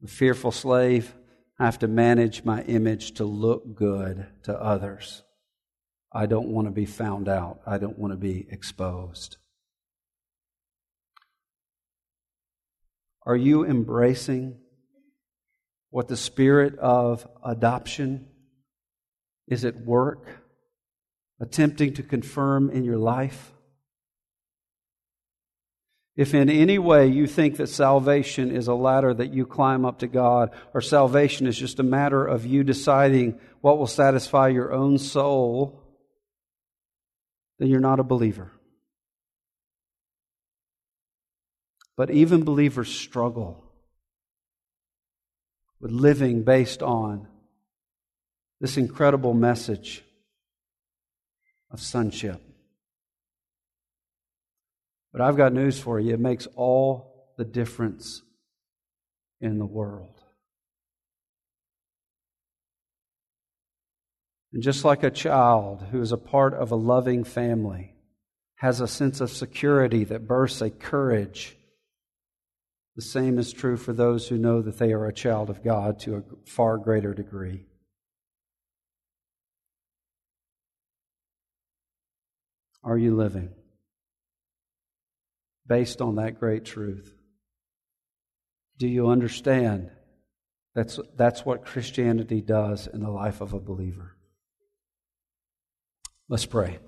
The 0.01 0.09
fearful 0.09 0.53
slave, 0.53 1.15
I 1.59 1.67
have 1.67 1.81
to 1.81 1.89
manage 1.89 2.45
my 2.45 2.63
image 2.63 3.13
to 3.15 3.25
look 3.25 3.75
good 3.75 4.27
to 4.45 4.59
others. 4.59 5.23
I 6.11 6.25
don't 6.25 6.49
want 6.49 6.69
to 6.69 6.73
be 6.73 6.87
found 6.87 7.29
out. 7.29 7.61
I 7.67 7.77
don't 7.77 7.99
want 7.99 8.15
to 8.15 8.19
be 8.19 8.47
exposed. 8.51 9.37
Are 13.25 13.37
you 13.37 13.67
embracing 13.67 14.62
what 15.93 16.09
the 16.09 16.17
spirit 16.17 16.79
of 16.79 17.29
adoption 17.45 18.27
is 19.47 19.67
at 19.67 19.85
work, 19.85 20.27
attempting 21.39 21.93
to 21.93 22.03
confirm 22.03 22.71
in 22.71 22.83
your 22.83 22.97
life. 22.97 23.53
If 26.17 26.33
in 26.33 26.49
any 26.49 26.79
way 26.79 27.09
you 27.09 27.27
think 27.27 27.59
that 27.59 27.67
salvation 27.67 28.51
is 28.51 28.69
a 28.69 28.75
ladder 28.75 29.13
that 29.13 29.35
you 29.35 29.45
climb 29.45 29.85
up 29.85 29.99
to 29.99 30.07
God, 30.07 30.55
or 30.73 30.81
salvation 30.81 31.47
is 31.47 31.59
just 31.59 31.79
a 31.79 31.83
matter 31.83 32.25
of 32.25 32.47
you 32.47 32.65
deciding 32.65 33.39
what 33.61 33.77
will 33.77 33.87
satisfy 33.87 34.49
your 34.49 34.73
own 34.73 34.97
soul, 34.97 35.79
then 37.59 37.69
you're 37.69 37.81
not 37.81 38.01
a 38.01 38.05
believer. 38.05 38.51
But 41.99 42.11
even 42.11 42.45
believers 42.45 42.89
struggle 42.89 43.62
with 45.83 45.91
living 45.91 46.45
based 46.45 46.81
on 46.81 47.27
this 48.61 48.77
incredible 48.77 49.35
message 49.35 50.05
of 51.73 51.81
sonship. 51.81 52.41
But 55.13 55.21
I've 55.21 55.37
got 55.37 55.53
news 55.53 55.79
for 55.79 55.99
you. 55.99 56.15
It 56.15 56.21
makes 56.21 56.47
all 56.55 57.35
the 57.37 57.45
difference 57.45 58.23
in 59.41 59.59
the 59.59 59.67
world. 59.67 60.15
And 64.53 64.63
just 64.63 64.85
like 64.85 65.03
a 65.03 65.11
child 65.11 65.83
who 65.91 66.01
is 66.01 66.13
a 66.13 66.17
part 66.17 66.55
of 66.55 66.71
a 66.71 66.77
loving 66.77 67.25
family 67.25 67.95
has 68.57 68.81
a 68.81 68.87
sense 68.87 69.21
of 69.21 69.33
security 69.33 70.05
that 70.05 70.29
bursts 70.29 70.61
a 70.61 70.71
courage 70.71 71.57
the 72.97 73.03
same 73.03 73.39
is 73.39 73.53
true 73.53 73.77
for 73.77 73.93
those 73.93 74.29
who 74.29 74.37
know 74.37 74.61
that 74.63 74.79
they 74.79 74.93
are 74.93 75.07
a 75.07 75.13
child 75.13 75.49
of 75.49 75.65
God 75.65 75.99
to 76.01 76.17
a 76.17 76.23
far 76.45 76.77
greater 76.77 77.15
degree. 77.15 77.65
Are 82.85 82.99
you 82.99 83.15
living 83.15 83.51
based 85.67 86.03
on 86.03 86.17
that 86.17 86.39
great 86.39 86.65
truth? 86.65 87.15
Do 88.79 88.89
you 88.89 89.09
understand 89.09 89.91
that's, 90.75 90.99
that's 91.17 91.45
what 91.45 91.65
Christianity 91.65 92.41
does 92.41 92.87
in 92.87 93.01
the 93.01 93.11
life 93.11 93.41
of 93.41 93.53
a 93.53 93.61
believer? 93.61 94.17
Let's 96.29 96.47
pray. 96.47 96.79